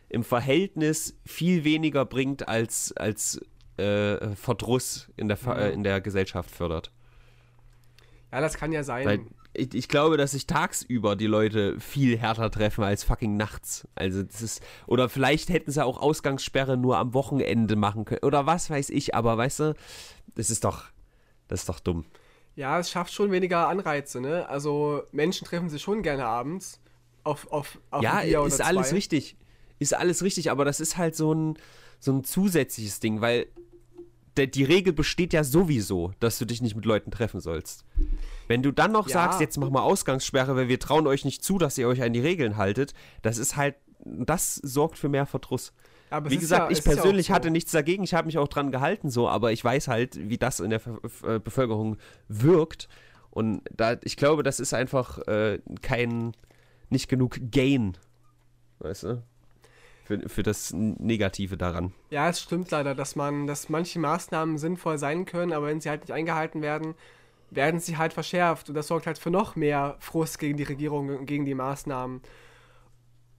[0.10, 3.40] im Verhältnis viel weniger bringt, als, als
[3.78, 6.92] äh, Verdruss in der, äh, in der Gesellschaft fördert.
[8.32, 9.06] Ja, das kann ja sein.
[9.06, 9.20] Weil
[9.54, 13.88] ich, ich, glaube, dass sich tagsüber die Leute viel härter treffen als fucking nachts.
[13.94, 14.64] Also das ist.
[14.88, 18.24] Oder vielleicht hätten sie auch Ausgangssperre nur am Wochenende machen können.
[18.24, 19.76] Oder was weiß ich, aber weißt du,
[20.36, 20.86] das ist doch.
[21.48, 22.06] Das ist doch dumm.
[22.56, 24.48] Ja, es schafft schon weniger Anreize, ne?
[24.50, 26.80] Also Menschen treffen sich schon gerne abends.
[27.24, 29.38] Auf, auf, auf ja, ist alles richtig.
[29.80, 31.58] Ist alles richtig, aber das ist halt so ein,
[32.00, 33.48] so ein zusätzliches Ding, weil
[34.38, 37.86] die Regel besteht ja sowieso, dass du dich nicht mit Leuten treffen sollst.
[38.48, 39.14] Wenn du dann noch ja.
[39.14, 42.14] sagst, jetzt mach mal Ausgangssperre, weil wir trauen euch nicht zu, dass ihr euch an
[42.14, 45.74] die Regeln haltet, das ist halt, das sorgt für mehr Verdruss.
[46.10, 47.36] Aber wie gesagt, ja, ich persönlich ja so.
[47.36, 50.38] hatte nichts dagegen, ich habe mich auch dran gehalten, so, aber ich weiß halt, wie
[50.38, 50.82] das in der
[51.26, 52.88] äh, Bevölkerung wirkt.
[53.32, 56.34] Und da, ich glaube, das ist einfach äh, kein,
[56.90, 57.98] nicht genug Gain.
[58.78, 59.24] Weißt du?
[60.04, 61.94] Für, für das Negative daran.
[62.10, 65.90] Ja, es stimmt leider, dass man, dass manche Maßnahmen sinnvoll sein können, aber wenn sie
[65.90, 66.96] halt nicht eingehalten werden,
[67.52, 71.08] werden sie halt verschärft und das sorgt halt für noch mehr Frust gegen die Regierung
[71.10, 72.22] und gegen die Maßnahmen.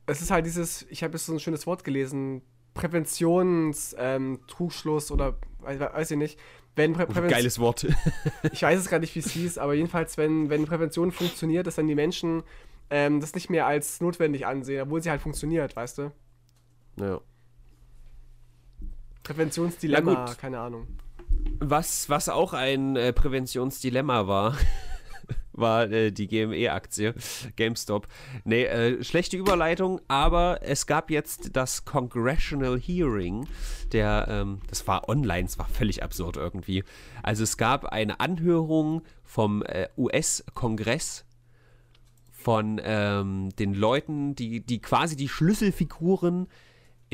[0.06, 2.42] Es ist halt dieses, ich habe jetzt so ein schönes Wort gelesen,
[2.74, 6.38] Präventionstrugschluss ähm, oder weiß ich nicht.
[6.76, 7.86] Wenn Prä Geiles Wort.
[8.52, 11.76] ich weiß es gar nicht, wie es hieß, aber jedenfalls, wenn, wenn Prävention funktioniert, dass
[11.76, 12.42] dann die Menschen
[12.90, 16.10] ähm, das nicht mehr als notwendig ansehen, obwohl sie halt funktioniert, weißt du?
[17.00, 17.20] Ja.
[19.22, 20.86] Präventionsdilemma, keine Ahnung.
[21.58, 24.56] Was, was auch ein äh, Präventionsdilemma war,
[25.52, 27.14] war äh, die GME-Aktie,
[27.56, 28.06] GameStop.
[28.44, 33.46] Nee, äh, schlechte Überleitung, aber es gab jetzt das Congressional Hearing,
[33.92, 36.84] der, ähm, das war online, es war völlig absurd irgendwie.
[37.22, 41.24] Also es gab eine Anhörung vom äh, US-Kongress
[42.30, 46.46] von ähm, den Leuten, die, die quasi die Schlüsselfiguren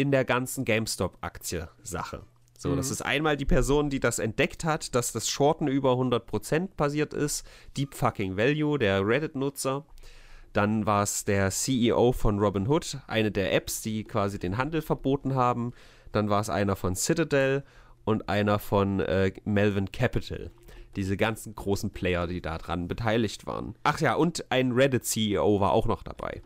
[0.00, 2.22] in der ganzen GameStop-Aktie-Sache.
[2.56, 2.76] So, mhm.
[2.76, 7.12] das ist einmal die Person, die das entdeckt hat, dass das Shorten über 100% passiert
[7.12, 7.46] ist.
[7.76, 9.84] Deep Fucking Value, der Reddit-Nutzer.
[10.52, 15.34] Dann war es der CEO von Robinhood, eine der Apps, die quasi den Handel verboten
[15.34, 15.72] haben.
[16.12, 17.62] Dann war es einer von Citadel
[18.04, 20.50] und einer von äh, Melvin Capital.
[20.96, 23.74] Diese ganzen großen Player, die daran beteiligt waren.
[23.84, 26.42] Ach ja, und ein Reddit-CEO war auch noch dabei.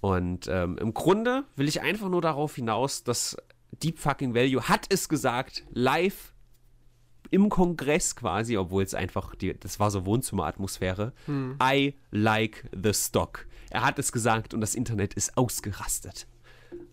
[0.00, 3.36] Und ähm, im Grunde will ich einfach nur darauf hinaus, dass
[3.82, 6.32] Deep Fucking Value hat es gesagt, live
[7.30, 11.12] im Kongress quasi, obwohl es einfach, die, das war so Wohnzimmeratmosphäre.
[11.26, 11.56] Hm.
[11.62, 13.46] I like the stock.
[13.70, 16.26] Er hat es gesagt und das Internet ist ausgerastet.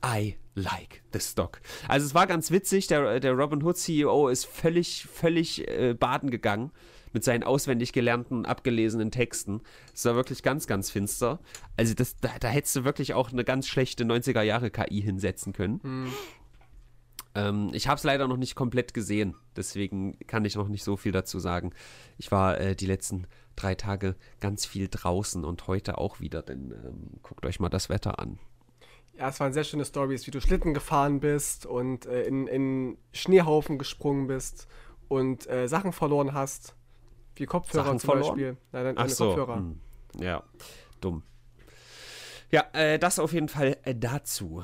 [0.06, 1.62] I like the stock.
[1.88, 6.30] Also es war ganz witzig, der, der Robin Hood CEO ist völlig, völlig äh, baden
[6.30, 6.72] gegangen
[7.18, 9.62] mit seinen auswendig gelernten und abgelesenen Texten.
[9.92, 11.40] Das war wirklich ganz, ganz finster.
[11.76, 15.52] Also das, da, da hättest du wirklich auch eine ganz schlechte 90er Jahre KI hinsetzen
[15.52, 15.80] können.
[15.82, 16.14] Mhm.
[17.34, 20.96] Ähm, ich habe es leider noch nicht komplett gesehen, deswegen kann ich noch nicht so
[20.96, 21.74] viel dazu sagen.
[22.20, 26.72] Ich war äh, die letzten drei Tage ganz viel draußen und heute auch wieder, denn
[26.72, 28.38] ähm, guckt euch mal das Wetter an.
[29.18, 33.00] Ja, es waren sehr schöne Stories, wie du Schlitten gefahren bist und äh, in, in
[33.12, 34.68] Schneehaufen gesprungen bist
[35.08, 36.77] und äh, Sachen verloren hast.
[37.40, 38.30] Wie Kopfhörer Sachen zum verloren?
[38.30, 38.58] Beispiel.
[38.72, 39.28] Nein, deine Ach so.
[39.28, 39.56] Kopfhörer.
[39.58, 39.80] Hm.
[40.20, 40.44] Ja,
[41.02, 41.24] dumm.
[42.52, 44.64] Ja, äh, das auf jeden Fall äh, dazu.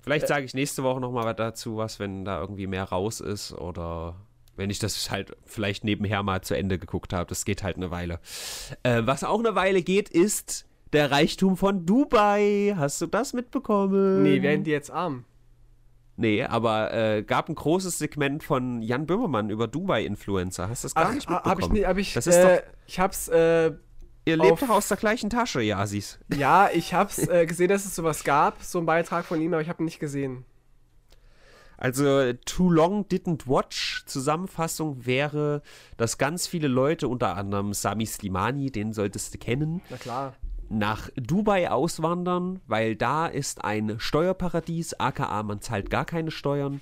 [0.00, 0.28] Vielleicht äh.
[0.28, 4.16] sage ich nächste Woche nochmal was dazu, was, wenn da irgendwie mehr raus ist oder
[4.56, 7.26] wenn ich das halt vielleicht nebenher mal zu Ende geguckt habe.
[7.28, 8.20] Das geht halt eine Weile.
[8.82, 12.74] Äh, was auch eine Weile geht, ist der Reichtum von Dubai.
[12.76, 14.22] Hast du das mitbekommen?
[14.22, 15.24] Nee, werden die jetzt arm?
[16.16, 20.68] Nee, aber äh, gab ein großes Segment von Jan Böhmermann über Dubai-Influencer.
[20.68, 21.50] Hast du das gar Ach, nicht mitbekommen?
[21.50, 23.72] Hab ich nicht, hab ich, das ist äh, doch, ich hab's, äh,
[24.26, 26.18] Ihr lebt doch aus der gleichen Tasche, Yasis.
[26.34, 29.60] Ja, ich hab's äh, gesehen, dass es sowas gab, so ein Beitrag von ihm, aber
[29.60, 30.44] ich habe ihn nicht gesehen.
[31.76, 35.60] Also, Too Long Didn't Watch Zusammenfassung wäre,
[35.96, 40.34] dass ganz viele Leute, unter anderem Sami Slimani, den solltest du kennen, Na klar
[40.74, 46.80] nach Dubai auswandern, weil da ist ein Steuerparadies, aka man zahlt gar keine Steuern.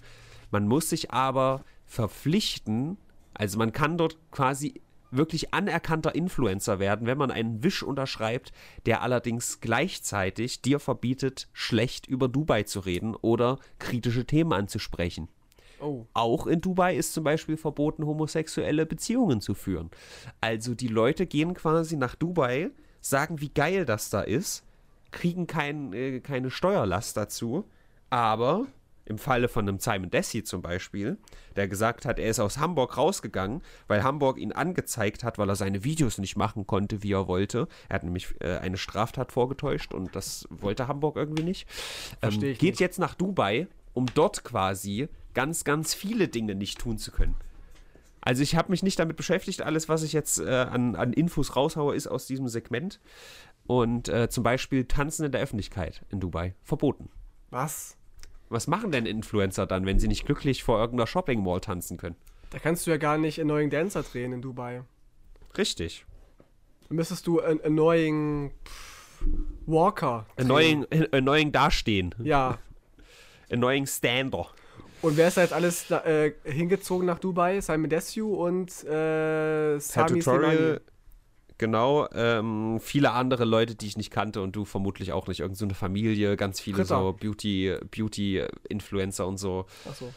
[0.51, 2.97] Man muss sich aber verpflichten,
[3.35, 4.81] also man kann dort quasi
[5.11, 8.53] wirklich anerkannter Influencer werden, wenn man einen Wisch unterschreibt,
[8.87, 15.29] der allerdings gleichzeitig dir verbietet, schlecht über Dubai zu reden oder kritische Themen anzusprechen.
[15.81, 16.07] Oh.
[16.15, 19.91] Auch in Dubai ist zum Beispiel verboten, homosexuelle Beziehungen zu führen.
[20.41, 22.71] Also die Leute gehen quasi nach Dubai,
[23.03, 24.65] sagen, wie geil das da ist,
[25.11, 27.69] kriegen kein, äh, keine Steuerlast dazu,
[28.09, 28.67] aber
[29.05, 31.19] im Falle von einem Simon Desi zum Beispiel,
[31.57, 35.57] der gesagt hat, er ist aus Hamburg rausgegangen, weil Hamburg ihn angezeigt hat, weil er
[35.57, 37.69] seine Videos nicht machen konnte, wie er wollte.
[37.89, 41.69] Er hat nämlich äh, eine Straftat vorgetäuscht und das wollte Hamburg irgendwie nicht.
[42.23, 42.81] Ähm, geht nicht.
[42.81, 47.35] jetzt nach Dubai, um dort quasi ganz, ganz viele Dinge nicht tun zu können.
[48.23, 49.63] Also ich habe mich nicht damit beschäftigt.
[49.63, 53.01] Alles, was ich jetzt äh, an, an Infos raushaue, ist aus diesem Segment.
[53.67, 56.55] Und äh, zum Beispiel Tanzen in der Öffentlichkeit in Dubai.
[56.63, 57.11] Verboten.
[57.51, 57.97] Was?
[58.49, 62.17] Was machen denn Influencer dann, wenn sie nicht glücklich vor irgendeiner Shopping Mall tanzen können?
[62.51, 64.83] Da kannst du ja gar nicht Annoying Dancer drehen in Dubai.
[65.57, 66.07] Richtig.
[66.89, 69.21] Da müsstest du an Annoying pff,
[69.67, 70.27] Walker.
[70.37, 70.45] drehen.
[70.45, 72.15] Annoying, annoying dastehen.
[72.23, 72.59] Ja.
[73.51, 74.47] Annoying Stander.
[75.03, 77.61] Und wer ist da jetzt alles äh, hingezogen nach Dubai?
[77.61, 80.81] Simon Desue und äh, Sami Tutorial, Slimani.
[81.59, 82.09] genau.
[82.15, 85.41] Ähm, viele andere Leute, die ich nicht kannte und du vermutlich auch nicht.
[85.41, 87.01] Irgend so eine Familie, ganz viele Dritter.
[87.01, 89.67] so Beauty, Beauty-Influencer und so.
[89.89, 90.13] Achso.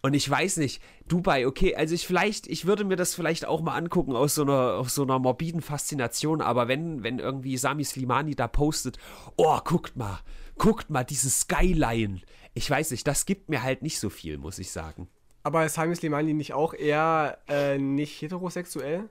[0.00, 3.60] Und ich weiß nicht, Dubai, okay, also ich vielleicht, ich würde mir das vielleicht auch
[3.60, 7.84] mal angucken aus so einer, aus so einer morbiden Faszination, aber wenn, wenn irgendwie Sami
[7.84, 8.98] Slimani da postet,
[9.36, 10.20] oh, guckt mal,
[10.56, 12.20] guckt mal, dieses Skyline.
[12.58, 15.06] Ich weiß nicht, das gibt mir halt nicht so viel, muss ich sagen.
[15.44, 19.08] Aber ist Sami Slimani nicht auch eher äh, nicht heterosexuell?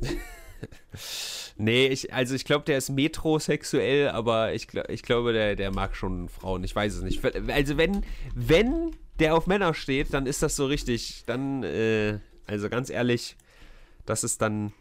[1.56, 5.94] Nee, ich, also ich glaube, der ist metrosexuell, aber ich, ich glaube, der, der mag
[5.94, 6.64] schon Frauen.
[6.64, 7.22] Ich weiß es nicht.
[7.48, 8.04] Also wenn,
[8.34, 11.24] wenn der auf Männer steht, dann ist das so richtig.
[11.26, 13.36] Dann, äh, also ganz ehrlich,
[14.06, 14.72] das ist dann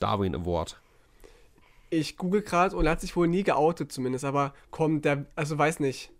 [0.00, 0.80] Darwin Award.
[1.88, 5.56] Ich google gerade und er hat sich wohl nie geoutet zumindest, aber kommt der, also
[5.56, 6.10] weiß nicht.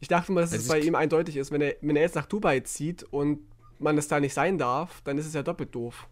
[0.00, 1.50] Ich dachte mal, dass es Also bei ich- ihm eindeutig ist.
[1.52, 3.40] Wenn er, wenn er jetzt nach Dubai zieht und
[3.78, 6.08] man es da nicht sein darf, dann ist es ja doppelt doof.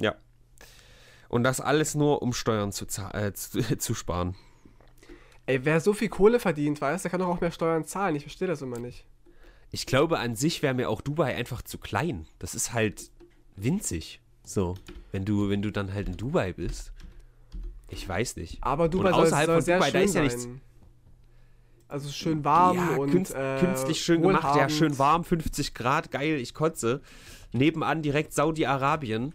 [0.00, 0.14] Ja.
[1.28, 4.36] Und das alles nur, um Steuern zu, äh, zu, zu sparen.
[5.46, 8.16] Ey, wer so viel Kohle verdient, weiß, der kann doch auch mehr Steuern zahlen.
[8.16, 9.04] Ich verstehe das immer nicht.
[9.70, 12.26] Ich glaube, an sich wäre mir auch Dubai einfach zu klein.
[12.38, 13.10] Das ist halt
[13.56, 14.20] winzig.
[14.44, 14.74] So,
[15.12, 16.92] wenn du, wenn du dann halt in Dubai bist.
[17.88, 18.58] Ich weiß nicht.
[18.62, 20.60] Aber Dubai Und soll, außerhalb soll von sehr Dubai, da ist ja sein.
[21.88, 26.10] Also schön warm ja, und künst, äh, künstlich schön gemacht, ja, schön warm, 50 Grad,
[26.10, 27.00] geil, ich kotze.
[27.52, 29.34] Nebenan direkt Saudi-Arabien.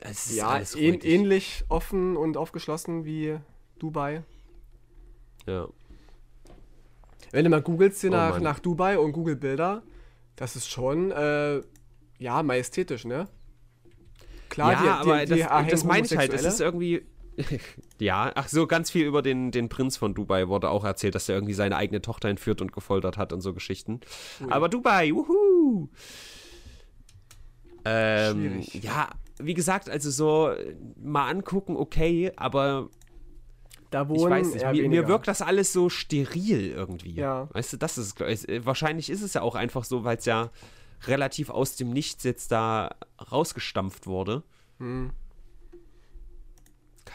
[0.00, 3.38] Das ist Ja, ähn, ähnlich offen und aufgeschlossen wie
[3.78, 4.24] Dubai.
[5.46, 5.68] Ja.
[7.32, 8.42] Wenn du mal googelst hier Oh nach, Mann.
[8.42, 9.82] nach Dubai und Google Bilder,
[10.36, 11.62] das ist schon, äh,
[12.18, 13.28] ja, majestätisch, ne?
[14.48, 17.06] Klar, ja, die, die, aber die das, erhängen das meine ich halt, das ist irgendwie.
[17.98, 21.28] ja, ach so, ganz viel über den, den Prinz von Dubai wurde auch erzählt, dass
[21.28, 24.00] er irgendwie seine eigene Tochter entführt und gefoltert hat und so Geschichten.
[24.40, 24.50] Ui.
[24.50, 25.88] Aber Dubai, wuhu!
[27.84, 28.84] Ähm, Schwierig.
[28.84, 32.88] ja, wie gesagt, also so äh, mal angucken, okay, aber
[33.90, 37.12] Da ich wohnen weiß nicht, mir, mir wirkt das alles so steril irgendwie.
[37.12, 37.48] Ja.
[37.52, 40.24] Weißt du, das ist, ich, äh, wahrscheinlich ist es ja auch einfach so, weil es
[40.24, 40.50] ja
[41.06, 42.96] relativ aus dem Nichts jetzt da
[43.30, 44.42] rausgestampft wurde.
[44.78, 45.12] Hm.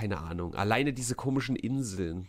[0.01, 0.55] Keine Ahnung.
[0.55, 2.27] Alleine diese komischen Inseln.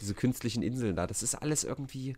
[0.00, 2.16] Diese künstlichen Inseln da, das ist alles irgendwie.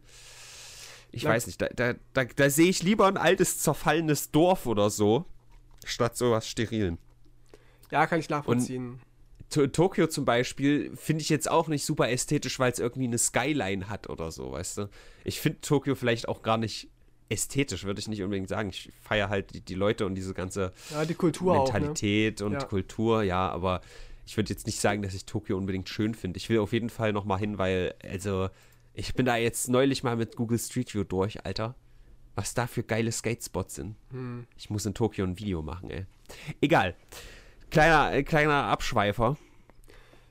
[1.13, 1.31] Ich Ja.
[1.31, 5.25] weiß nicht, da, da, da, da sehe ich lieber ein altes, zerfallenes Dorf oder so,
[5.87, 6.99] statt sowas Sterilen.
[7.91, 9.01] Ja, kann ich nachvollziehen.
[9.49, 13.17] To Tokio zum Beispiel finde ich jetzt auch nicht super ästhetisch, weil es irgendwie eine
[13.17, 14.91] Skyline hat oder so, weißt du?
[15.25, 16.91] Ich finde Tokio vielleicht auch gar nicht
[17.29, 18.71] ästhetisch, würde ich nicht unbedingt sagen.
[18.71, 21.73] Ich feiere halt die, die Leute und diese ganze ja, die Kultur auch, ne?
[21.73, 22.65] Mentalität und Ja.
[22.65, 23.81] Kultur, ja, aber
[24.27, 26.37] ich würde jetzt nicht sagen, dass ich Tokio unbedingt schön finde.
[26.39, 28.49] Ich will auf jeden Fall noch mal hin, weil, also,
[28.95, 31.75] ich bin da jetzt neulich mal mit Google Street View durch, Alter.
[32.35, 33.97] Was da für geile Skatespots sind.
[34.11, 34.47] Hm.
[34.57, 36.07] Ich muss in Tokio ein Video machen, ey.
[36.61, 36.95] Egal.
[37.71, 39.37] Kleiner, äh, kleiner Abschweifer.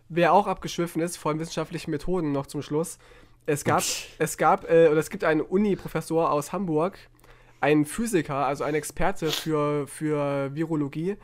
[0.09, 2.99] Wer auch abgeschwiffen ist, von wissenschaftlichen Methoden noch zum Schluss.
[3.45, 3.83] Es gab,
[4.17, 6.97] es gab, äh, oder es gibt einen Uni-Professor aus Hamburg,
[7.61, 11.17] einen Physiker, also einen Experte für, für Virologie,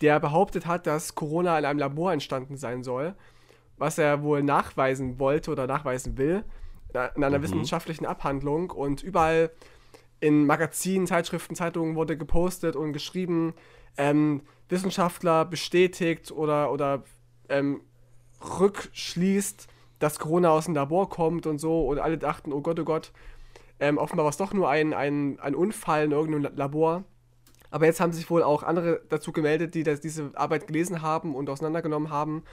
[0.00, 3.14] der behauptet hat, dass Corona in einem Labor entstanden sein soll,
[3.78, 6.44] was er wohl nachweisen wollte oder nachweisen will,
[7.14, 8.70] in einer wissenschaftlichen Abhandlung.
[8.70, 9.50] Und überall
[10.20, 13.54] in Magazinen, Zeitschriften, Zeitungen wurde gepostet und geschrieben,
[13.98, 17.04] ähm, Wissenschaftler bestätigt oder, oder
[17.48, 17.82] ähm,
[18.42, 19.68] rückschließt,
[19.98, 21.86] dass Corona aus dem Labor kommt und so.
[21.86, 23.12] Und alle dachten, oh Gott, oh Gott.
[23.78, 27.04] Ähm, offenbar war es doch nur ein, ein, ein Unfall in irgendeinem La- Labor.
[27.70, 31.34] Aber jetzt haben sich wohl auch andere dazu gemeldet, die das, diese Arbeit gelesen haben
[31.34, 32.44] und auseinandergenommen haben.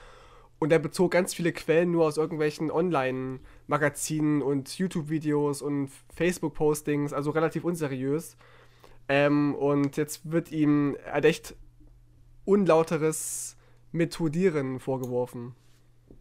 [0.59, 7.31] Und er bezog ganz viele Quellen nur aus irgendwelchen Online-Magazinen und YouTube-Videos und Facebook-Postings, also
[7.31, 8.37] relativ unseriös.
[9.07, 11.55] Ähm, und jetzt wird ihm echt
[12.45, 13.57] unlauteres
[13.91, 15.55] Methodieren vorgeworfen.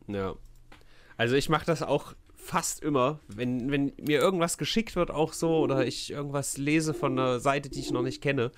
[0.09, 0.35] Ja.
[1.23, 5.59] Also ich mache das auch fast immer, wenn, wenn mir irgendwas geschickt wird, auch so,
[5.59, 8.51] oder ich irgendwas lese von einer Seite, die ich noch nicht kenne,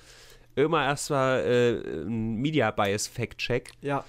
[0.54, 4.02] immer erstmal äh, ein Media Bias Fact Check Ja.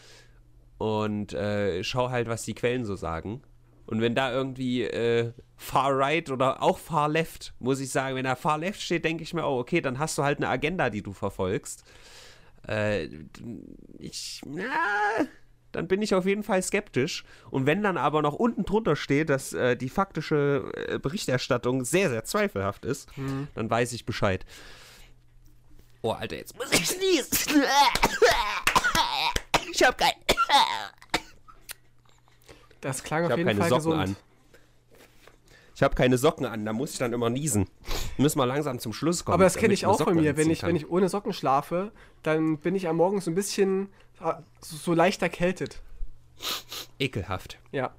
[0.78, 3.41] und äh, schau halt, was die Quellen so sagen.
[3.88, 8.24] Und wenn da irgendwie äh, Far Right oder auch Far Left, muss ich sagen, wenn
[8.24, 10.89] da Far Left steht, denke ich mir, oh, okay, dann hast du halt eine Agenda,
[10.89, 11.84] die du verfolgst.
[12.70, 13.10] Äh,
[13.99, 14.64] ich, na,
[15.76, 17.23] dann bin ich auf jeden Fall skeptisch.
[17.51, 22.09] Und wenn dann aber noch unten drunter steht, dass äh, die faktische äh, Berichterstattung sehr,
[22.09, 23.09] sehr zweifelhaft ist,
[23.53, 24.45] dann weiß ich Bescheid.
[26.01, 27.63] Oh, Alter, jetzt muss ich niesen.
[29.71, 30.11] Ich hab kein.
[32.82, 34.09] Das klang Ich auf habe jeden keine Fall Socken gesund.
[34.09, 34.15] an.
[35.76, 37.67] Ich habe keine Socken an, da muss ich dann immer niesen.
[38.17, 39.34] Müssen wir langsam zum Schluss kommen.
[39.34, 40.38] Aber das kenne ich auch von mir.
[40.38, 40.69] Wenn ich, kann.
[40.69, 41.91] wenn ich ohne Socken schlafe,
[42.23, 43.89] dann bin ich am Morgen so ein bisschen
[44.61, 45.82] so, so leicht erkältet.
[46.99, 47.59] Ekelhaft.
[47.72, 47.93] Ja.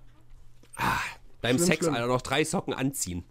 [1.43, 1.95] Beim Schlimm, Sex, schlimm.
[1.95, 3.25] Alter, noch drei Socken anziehen.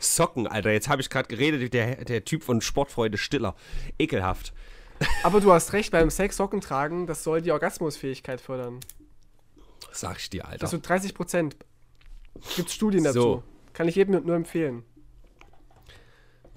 [0.00, 3.54] Socken, Alter, jetzt habe ich gerade geredet, der, der Typ von Sportfreude Stiller.
[3.98, 4.52] Ekelhaft.
[5.22, 8.80] Aber du hast recht, beim Sex Socken tragen, das soll die Orgasmusfähigkeit fördern.
[9.92, 10.58] Sag ich dir, Alter.
[10.58, 11.56] Das so 30 Prozent.
[12.56, 13.20] Gibt Studien dazu.
[13.20, 13.42] So.
[13.72, 14.84] Kann ich jedem nur empfehlen.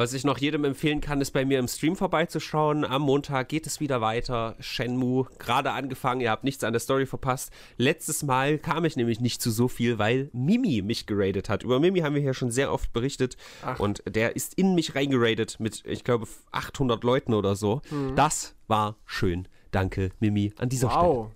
[0.01, 2.85] Was ich noch jedem empfehlen kann, ist bei mir im Stream vorbeizuschauen.
[2.85, 4.55] Am Montag geht es wieder weiter.
[4.59, 7.51] Shenmue, gerade angefangen, ihr habt nichts an der Story verpasst.
[7.77, 11.61] Letztes Mal kam ich nämlich nicht zu so viel, weil Mimi mich geradet hat.
[11.61, 13.37] Über Mimi haben wir hier schon sehr oft berichtet.
[13.63, 13.79] Ach.
[13.79, 17.83] Und der ist in mich reingeradet mit, ich glaube, 800 Leuten oder so.
[17.91, 18.15] Mhm.
[18.15, 19.47] Das war schön.
[19.69, 21.05] Danke, Mimi, an dieser Stelle.
[21.05, 21.31] Wow.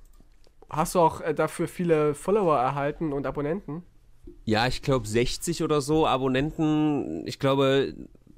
[0.72, 3.84] Hast du auch äh, dafür viele Follower erhalten und Abonnenten?
[4.44, 7.28] Ja, ich glaube 60 oder so Abonnenten.
[7.28, 7.94] Ich glaube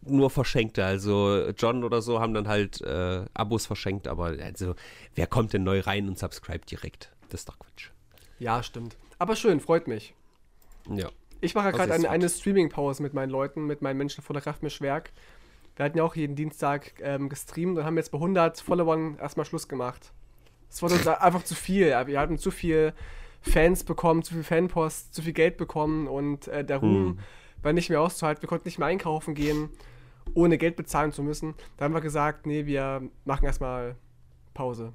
[0.09, 0.83] nur Verschenkte.
[0.85, 4.07] Also John oder so haben dann halt äh, Abos verschenkt.
[4.07, 4.75] Aber also
[5.15, 7.11] wer kommt denn neu rein und subscribt direkt?
[7.29, 7.89] Das ist doch Quatsch.
[8.39, 8.97] Ja, stimmt.
[9.19, 10.13] Aber schön, freut mich.
[10.89, 11.09] Ja.
[11.41, 14.33] Ich mache ja Also gerade eine, eine Streaming-Pause mit meinen Leuten, mit meinen Menschen von
[14.33, 15.11] der Kraftmischwerk.
[15.75, 19.45] Wir hatten ja auch jeden Dienstag ähm, gestreamt und haben jetzt bei 100 Followern erstmal
[19.45, 20.11] Schluss gemacht.
[20.69, 21.87] Es wurde uns einfach zu viel.
[22.07, 22.93] Wir hatten zu viel
[23.41, 27.19] Fans bekommen, zu viel Fanpost, zu viel Geld bekommen und äh, der Ruhm Hm.
[27.61, 28.41] war nicht mehr auszuhalten.
[28.41, 29.69] Wir konnten nicht mehr einkaufen gehen,
[30.33, 31.55] ohne Geld bezahlen zu müssen.
[31.77, 33.95] Da haben wir gesagt, nee, wir machen erstmal
[34.53, 34.93] Pause.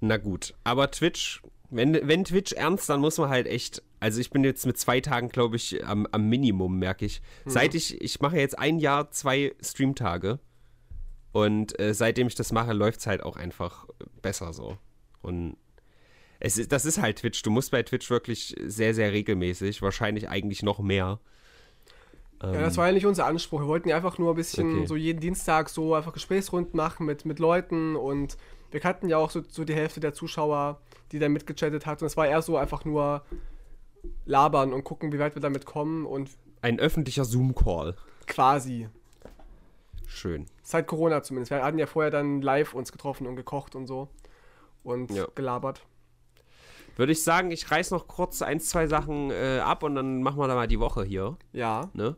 [0.00, 0.54] Na gut.
[0.64, 3.82] Aber Twitch, wenn, wenn Twitch ernst, dann muss man halt echt.
[4.00, 7.20] Also ich bin jetzt mit zwei Tagen, glaube ich, am, am Minimum, merke ich.
[7.44, 10.38] Seit ich, ich mache jetzt ein Jahr zwei Streamtage.
[11.32, 13.86] Und äh, seitdem ich das mache, läuft es halt auch einfach
[14.22, 14.78] besser so.
[15.22, 15.56] Und
[16.40, 17.42] es ist, das ist halt Twitch.
[17.42, 21.20] Du musst bei Twitch wirklich sehr, sehr regelmäßig, wahrscheinlich eigentlich noch mehr.
[22.42, 23.60] Ja, das war ja nicht unser Anspruch.
[23.60, 24.86] Wir wollten ja einfach nur ein bisschen Okay.
[24.86, 28.36] so jeden Dienstag so einfach Gesprächsrunden machen mit, mit Leuten und
[28.70, 30.80] wir kannten ja auch so, so die Hälfte der Zuschauer,
[31.12, 33.22] die da mitgechattet hat und es war eher so einfach nur
[34.24, 36.30] labern und gucken, wie weit wir damit kommen und
[36.62, 37.96] Ein öffentlicher Zoom-Call.
[38.26, 38.88] quasi.
[40.06, 40.46] Schön.
[40.62, 41.50] Seit Corona zumindest.
[41.50, 44.08] Wir hatten ja vorher dann live uns getroffen und gekocht und so
[44.82, 45.26] und Ja.
[45.34, 45.82] gelabert.
[46.96, 50.38] Würde ich sagen, ich reiß noch kurz ein, zwei Sachen äh, ab und dann machen
[50.38, 51.36] wir da mal die Woche hier.
[51.52, 51.90] Ja.
[51.94, 52.16] Ne?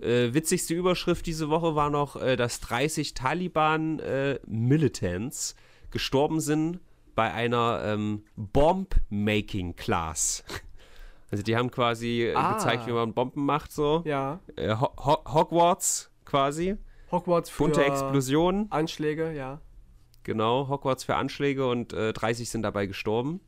[0.00, 5.54] Äh, witzigste Überschrift diese Woche war noch, äh, dass 30 Taliban-Militants
[5.90, 6.80] gestorben sind
[7.14, 10.44] bei einer ähm, Bomb-Making-Class.
[11.32, 12.54] Also die haben quasi äh, Ah.
[12.54, 14.02] gezeigt, wie man Bomben macht, so.
[14.04, 14.40] Ja.
[14.56, 16.76] Äh, Ho Ho Hogwarts quasi.
[17.12, 18.66] Hogwarts für Bunte Explosion.
[18.70, 19.60] Anschläge, ja.
[20.24, 23.38] Genau, Hogwarts für Anschläge und äh, 30 sind dabei gestorben.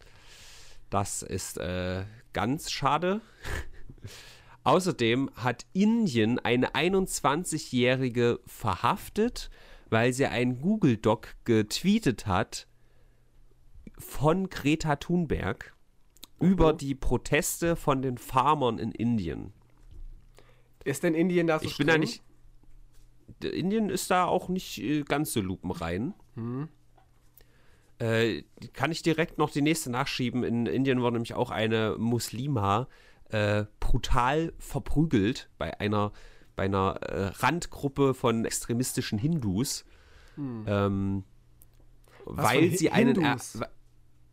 [0.91, 3.21] Das ist äh, ganz schade.
[4.65, 9.51] Außerdem hat Indien eine 21-Jährige verhaftet,
[9.91, 12.69] weil sie einen Google-Doc getweetet hat
[13.99, 15.75] von Greta Thunberg
[16.41, 19.53] über die Proteste von den Farmern in Indien.
[20.85, 22.01] Ist denn Indien da so Ich bin da streng?
[22.01, 22.23] nicht.
[23.43, 26.15] D- Indien ist da auch nicht äh, ganz so lupenrein.
[27.99, 30.43] Äh, die kann ich direkt noch die nächste nachschieben.
[30.43, 32.87] In Indien wurde nämlich auch eine Muslima äh,
[33.81, 36.13] brutal verprügelt bei einer,
[36.57, 39.85] bei einer äh, Randgruppe von extremistischen Hindus.
[40.39, 41.25] Ähm,
[42.25, 43.21] Was weil sie einen.
[43.23, 43.37] Er,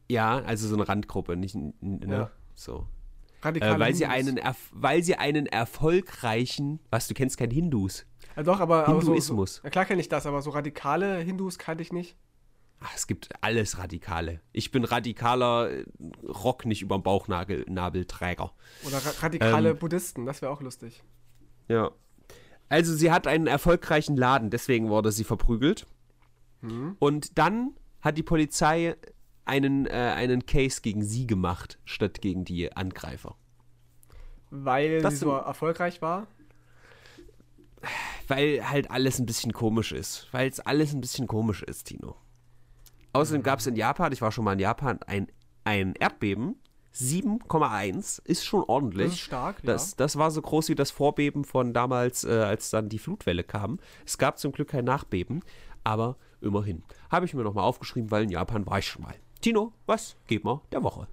[0.10, 1.56] ja, also so eine Randgruppe, nicht.
[1.56, 1.74] Ne?
[2.08, 2.32] Ja.
[2.56, 2.88] So.
[3.42, 4.28] Radikale Äh, weil, sie Hindus.
[4.28, 6.80] einen erf- weil sie einen erfolgreichen.
[6.90, 8.06] Was, du kennst keinen Hindus?
[8.36, 9.62] Ja, doch, aber, aber so, so, Hinduismus.
[9.64, 12.16] ja, klar kenne ich das, aber so radikale Hindus kannte ich nicht.
[12.82, 14.40] Ach, es gibt alles Radikale.
[14.54, 15.70] Ich bin radikaler
[16.24, 18.54] Rock nicht über den Bauchnabelträger.
[18.86, 19.78] Oder ra radikale Ähm.
[19.78, 21.04] Buddhisten, das wäre auch lustig.
[21.68, 21.92] Ja.
[22.70, 25.86] Also sie hat einen erfolgreichen Laden, deswegen wurde sie verprügelt.
[27.00, 28.96] Und dann hat die Polizei
[29.46, 33.36] einen, äh, einen Case gegen sie gemacht, statt gegen die Angreifer.
[34.52, 36.28] Weil Das sie so erfolgreich war.
[38.28, 40.28] Weil halt alles ein bisschen komisch ist.
[40.32, 42.16] Weil es alles ein bisschen komisch ist, Tino.
[43.14, 45.28] Außerdem gab es in Japan, ich war schon mal in Japan, ein,
[45.64, 46.56] ein Erdbeben.
[46.96, 49.08] 7,1 ist schon ordentlich.
[49.08, 52.72] Das ist stark, Das, das war so groß wie das Vorbeben von damals, äh, als
[52.72, 53.80] dann die Flutwelle kam.
[54.06, 55.44] Es gab zum Glück kein Nachbeben,
[55.84, 56.84] aber immerhin.
[57.12, 59.16] Habe ich mir nochmal aufgeschrieben, weil in Japan war ich schon mal.
[59.42, 61.08] Tino, was geht mal der Woche?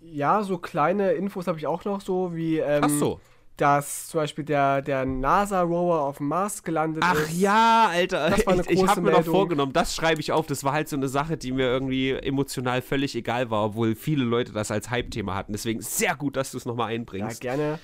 [0.00, 3.20] Ja, so kleine Infos habe ich auch noch, so wie, ähm, Ach so.
[3.58, 7.38] Dass zum Beispiel der, der NASA-Rover auf dem Mars gelandet Ach ist.
[7.38, 8.30] ja, Alter.
[8.30, 9.34] Das war eine ich ich habe mir noch Meldung.
[9.34, 10.46] vorgenommen, das schreibe ich auf.
[10.46, 14.24] Das war halt so eine Sache, die mir irgendwie emotional völlig egal war, obwohl viele
[14.24, 15.52] Leute das als Hype-Thema hatten.
[15.52, 17.40] Deswegen sehr gut, dass du es nochmal Ja, einbringst.
[17.40, 17.78] gerne.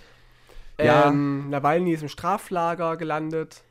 [0.81, 1.09] Ja.
[1.09, 3.62] Ähm, Nawalny ist im Straflager gelandet.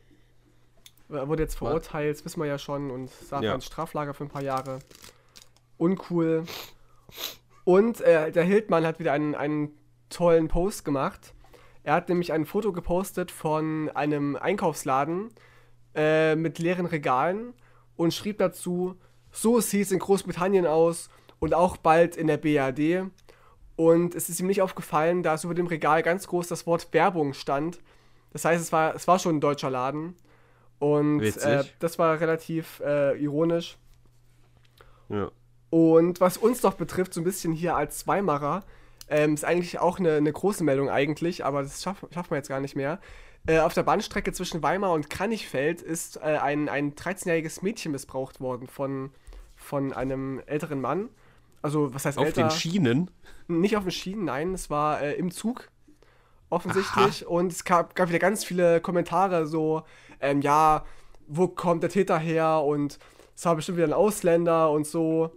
[1.09, 3.55] Er wurde jetzt verurteilt, das wissen wir ja schon, und saß Ja.
[3.55, 4.79] ins Straflager für ein paar Jahre.
[5.77, 6.43] Uncool.
[7.63, 9.71] Und äh, der Hildmann hat wieder einen, einen
[10.09, 11.32] tollen Post gemacht.
[11.83, 15.29] Er hat nämlich ein Foto gepostet von einem Einkaufsladen
[15.95, 17.53] äh, mit leeren Regalen
[17.95, 18.95] und schrieb dazu,
[19.31, 21.09] so sieht es in Großbritannien aus
[21.39, 23.11] und auch bald in der BRD.
[23.75, 27.33] Und es ist ihm nicht aufgefallen, dass über dem Regal ganz groß das Wort Werbung
[27.33, 27.79] stand.
[28.31, 30.15] Das heißt, es war, es war schon ein deutscher Laden.
[30.79, 33.77] Und äh, das war relativ äh, ironisch.
[35.09, 35.31] Ja.
[35.69, 38.63] Und was uns noch betrifft, so ein bisschen hier als Weimarer,
[39.09, 42.49] ähm, ist eigentlich auch eine, eine große Meldung eigentlich, aber das schaff, schafft man jetzt
[42.49, 42.99] gar nicht mehr.
[43.45, 48.39] Äh, auf der Bahnstrecke zwischen Weimar und Kranichfeld ist äh, ein, ein 13-jähriges Mädchen missbraucht
[48.39, 49.11] worden von,
[49.55, 51.09] von einem älteren Mann.
[51.61, 52.43] Also, was heißt Auf älter?
[52.43, 53.11] den Schienen.
[53.47, 55.69] Nicht auf den Schienen, nein, es war äh, im Zug
[56.49, 57.25] offensichtlich.
[57.27, 59.83] Und es gab, gab wieder ganz viele Kommentare, so,
[60.21, 60.85] ähm, ja,
[61.27, 62.61] wo kommt der Täter her?
[62.65, 62.99] Und
[63.35, 65.31] es war bestimmt wieder ein Ausländer und so.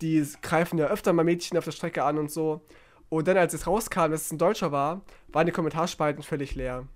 [0.00, 2.62] Die greifen ja öfter mal Mädchen auf der Strecke an und so.
[3.08, 6.86] Und dann, als es rauskam, dass es ein Deutscher war, waren die Kommentarspalten völlig leer.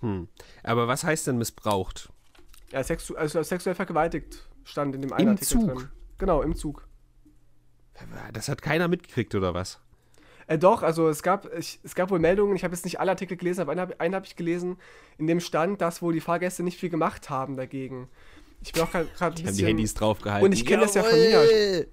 [0.00, 0.28] Hm.
[0.62, 2.10] Aber was heißt denn missbraucht?
[2.72, 5.74] Ja, sexu also sexuell vergewaltigt stand in dem Im einen Artikel Zug?
[5.74, 5.88] drin.
[6.18, 6.86] Genau, im Zug.
[8.32, 9.80] Das hat keiner mitgekriegt, oder was?
[10.46, 13.10] Äh, doch, also es gab, ich, es gab wohl Meldungen, ich habe jetzt nicht alle
[13.10, 14.78] Artikel gelesen, aber einen habe hab ich gelesen,
[15.18, 18.08] in dem stand, dass wohl die Fahrgäste nicht viel gemacht haben dagegen.
[18.62, 19.46] Ich bin auch gerade ein Die bisschen...
[19.46, 20.44] haben die Handys draufgehalten.
[20.44, 21.88] Und ich kenn das ja von Jawohl!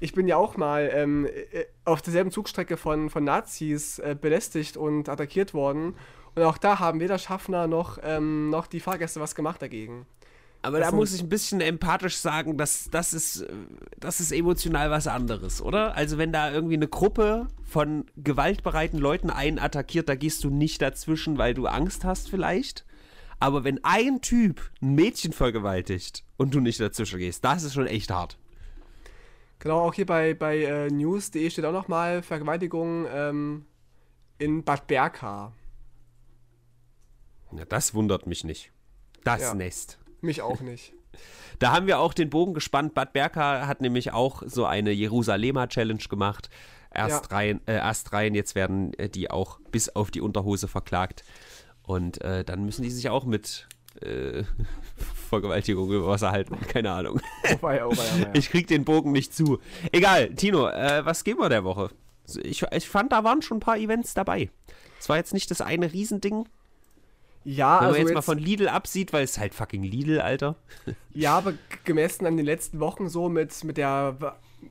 [0.00, 4.76] Ich bin ja auch mal ähm, äh, auf derselben Zugstrecke von, von Nazis äh, belästigt
[4.76, 5.94] und attackiert worden.
[6.34, 10.06] Und auch da haben weder Schaffner noch, ähm, noch die Fahrgäste was gemacht dagegen.
[10.62, 13.46] Aber Das da sind- muss ich ein bisschen empathisch sagen, dass das ist,
[14.00, 15.94] das ist emotional was anderes, oder?
[15.94, 20.80] Also wenn da irgendwie eine Gruppe von gewaltbereiten Leuten einen attackiert, da gehst du nicht
[20.82, 22.84] dazwischen, weil du Angst hast vielleicht.
[23.40, 27.86] Aber wenn ein Typ ein Mädchen vergewaltigt und du nicht dazwischen gehst, das ist schon
[27.86, 28.38] echt hart.
[29.58, 33.64] Genau, auch hier bei, bei äh, news.de steht auch nochmal Vergewaltigung ähm,
[34.38, 35.52] in Bad Berka.
[37.52, 38.72] Ja, das wundert mich nicht.
[39.22, 39.54] Das Ja.
[39.54, 39.98] Nest.
[40.20, 40.92] Mich auch nicht.
[41.60, 42.94] Da haben wir auch den Bogen gespannt.
[42.94, 46.50] Bad Berka hat nämlich auch so eine Jerusalemer Challenge gemacht.
[46.92, 47.36] Erst, Ja.
[47.36, 51.24] rein, äh, erst rein, jetzt werden äh, die auch bis auf die Unterhose verklagt.
[51.82, 53.68] Und äh, dann müssen die sich auch mit
[54.02, 54.44] äh,
[55.28, 56.58] Vergewaltigung über Wasser halten.
[56.68, 57.20] Keine Ahnung.
[57.44, 58.30] Oh, weia, oh, weia, weia.
[58.34, 59.58] Ich krieg den Bogen nicht zu.
[59.92, 61.90] Egal, Tino, äh, was geben wir der Woche?
[62.42, 64.50] Ich, ich fand, da waren schon ein paar Events dabei.
[64.98, 66.46] Es war jetzt nicht das eine Riesending,
[67.44, 70.20] ja, wenn also man jetzt, jetzt, mal von Lidl absieht, weil es halt fucking Lidl,
[70.20, 70.56] Alter.
[71.12, 74.16] ja, aber gemessen an den letzten Wochen so mit, mit, der,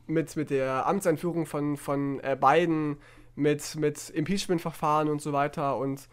[0.08, 2.98] mit, mit der Amtseinführung von, von äh, Biden,
[3.36, 6.08] mit, mit Impeachment-Verfahren und so weiter und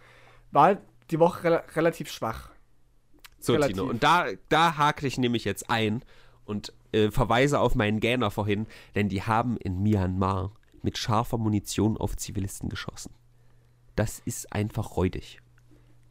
[0.52, 0.78] war
[1.10, 2.50] die Woche rela relativ schwach.
[3.40, 3.76] So, Relativ.
[3.76, 3.88] Tino.
[3.88, 6.02] Und da, da hake ich nämlich jetzt ein
[6.44, 11.96] und äh, verweise auf meinen Gähner vorhin, denn die haben in Myanmar mit scharfer Munition
[11.96, 13.12] auf Zivilisten geschossen.
[13.96, 15.40] Das ist einfach räudig.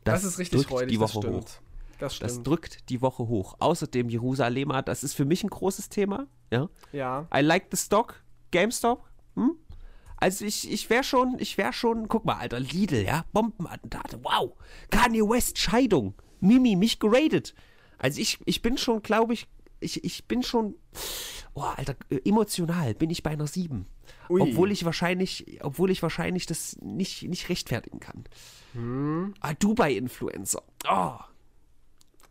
[0.03, 1.45] Das, ist richtig drückt freudig, die das Woche hoch.
[1.99, 2.47] Das Das stimmt.
[2.47, 3.55] drückt die Woche hoch.
[3.59, 6.27] Außerdem Jerusalemer, das ist für mich ein großes Thema.
[6.51, 6.69] Ja.
[6.91, 7.27] ja.
[7.35, 8.23] I like the stock.
[8.51, 9.05] GameStop.
[9.35, 9.55] Hm?
[10.17, 14.53] Also ich, ich wäre schon, ich wäre schon, guck mal, Alter, Lidl, ja, Bombenattentate, wow.
[14.89, 16.13] Kanye West, Scheidung.
[16.39, 17.53] Mimi, mich geradet.
[17.97, 19.47] Also ich, ich bin schon, glaube ich,
[19.81, 20.75] ich, ich bin schon,
[21.53, 23.85] oh, Alter, äh, emotional bin ich bei einer 7.
[24.29, 24.41] Ui.
[24.41, 28.25] Obwohl ich wahrscheinlich, obwohl ich wahrscheinlich das nicht, nicht rechtfertigen kann.
[28.73, 29.33] Hm.
[29.39, 30.61] Ah, Dubai-Influencer.
[30.89, 31.15] Oh,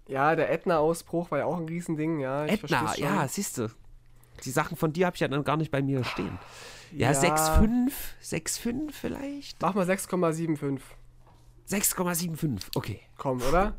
[0.08, 2.46] Ja, der Ätna-Ausbruch war ja auch ein Riesending, ja.
[2.56, 2.68] Schon.
[2.96, 3.68] ja, siehst du.
[4.44, 6.38] Die Sachen von dir habe ich ja dann gar nicht bei mir stehen.
[6.92, 7.20] Ja, Ja.
[7.20, 7.90] 6,5,
[8.22, 9.60] 6,5 vielleicht?
[9.60, 10.80] Mach mal 6,75.
[11.68, 13.00] 6,75, okay.
[13.16, 13.76] Komm, oder?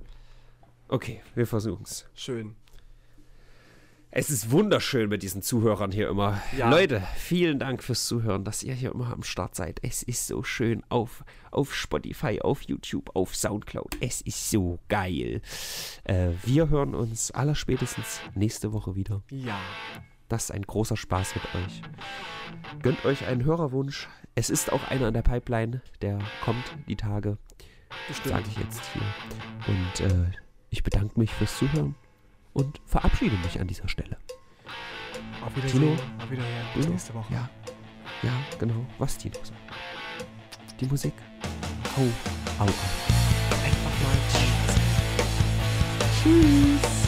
[0.92, 2.10] Okay, wir versuchen's.
[2.16, 2.56] Schön.
[4.10, 6.42] Es ist wunderschön mit diesen Zuhörern hier immer.
[6.58, 6.68] Ja.
[6.68, 9.80] Leute, vielen Dank fürs Zuhören, dass ihr hier immer am Start seid.
[9.84, 13.98] Es ist so schön auf, auf Spotify, auf YouTube, auf Soundcloud.
[14.02, 15.44] Es ist so geil.
[16.06, 19.22] Äh, wir hören uns allerspätestens nächste Woche wieder.
[19.30, 19.60] Ja.
[20.28, 21.82] Das ist ein großer Spaß mit euch.
[22.82, 24.10] Gönnt euch einen Hörerwunsch.
[24.34, 27.38] Es ist auch einer in der Pipeline, der kommt die Tage,
[28.08, 28.30] Bestimmt.
[28.36, 29.04] sage ich jetzt hier.
[29.68, 30.32] Und äh,
[30.70, 31.96] ich bedanke mich fürs Zuhören
[32.54, 34.18] und verabschiede mich an dieser Stelle.
[35.46, 35.82] Auf Wiedersehen.
[35.82, 35.94] Tino?
[35.94, 36.66] Auf Wiedersehen.
[36.74, 36.94] Bis Tino?
[36.94, 37.34] nächste Woche.
[37.34, 37.50] Ja,
[38.24, 38.86] ja, genau.
[38.98, 39.36] Was, Tino?
[39.36, 39.54] sagt.
[40.80, 41.14] Die Musik.
[41.98, 42.02] Au,
[42.62, 42.70] au, au.
[43.66, 44.18] Einfach mal.
[46.24, 46.99] Tschüss.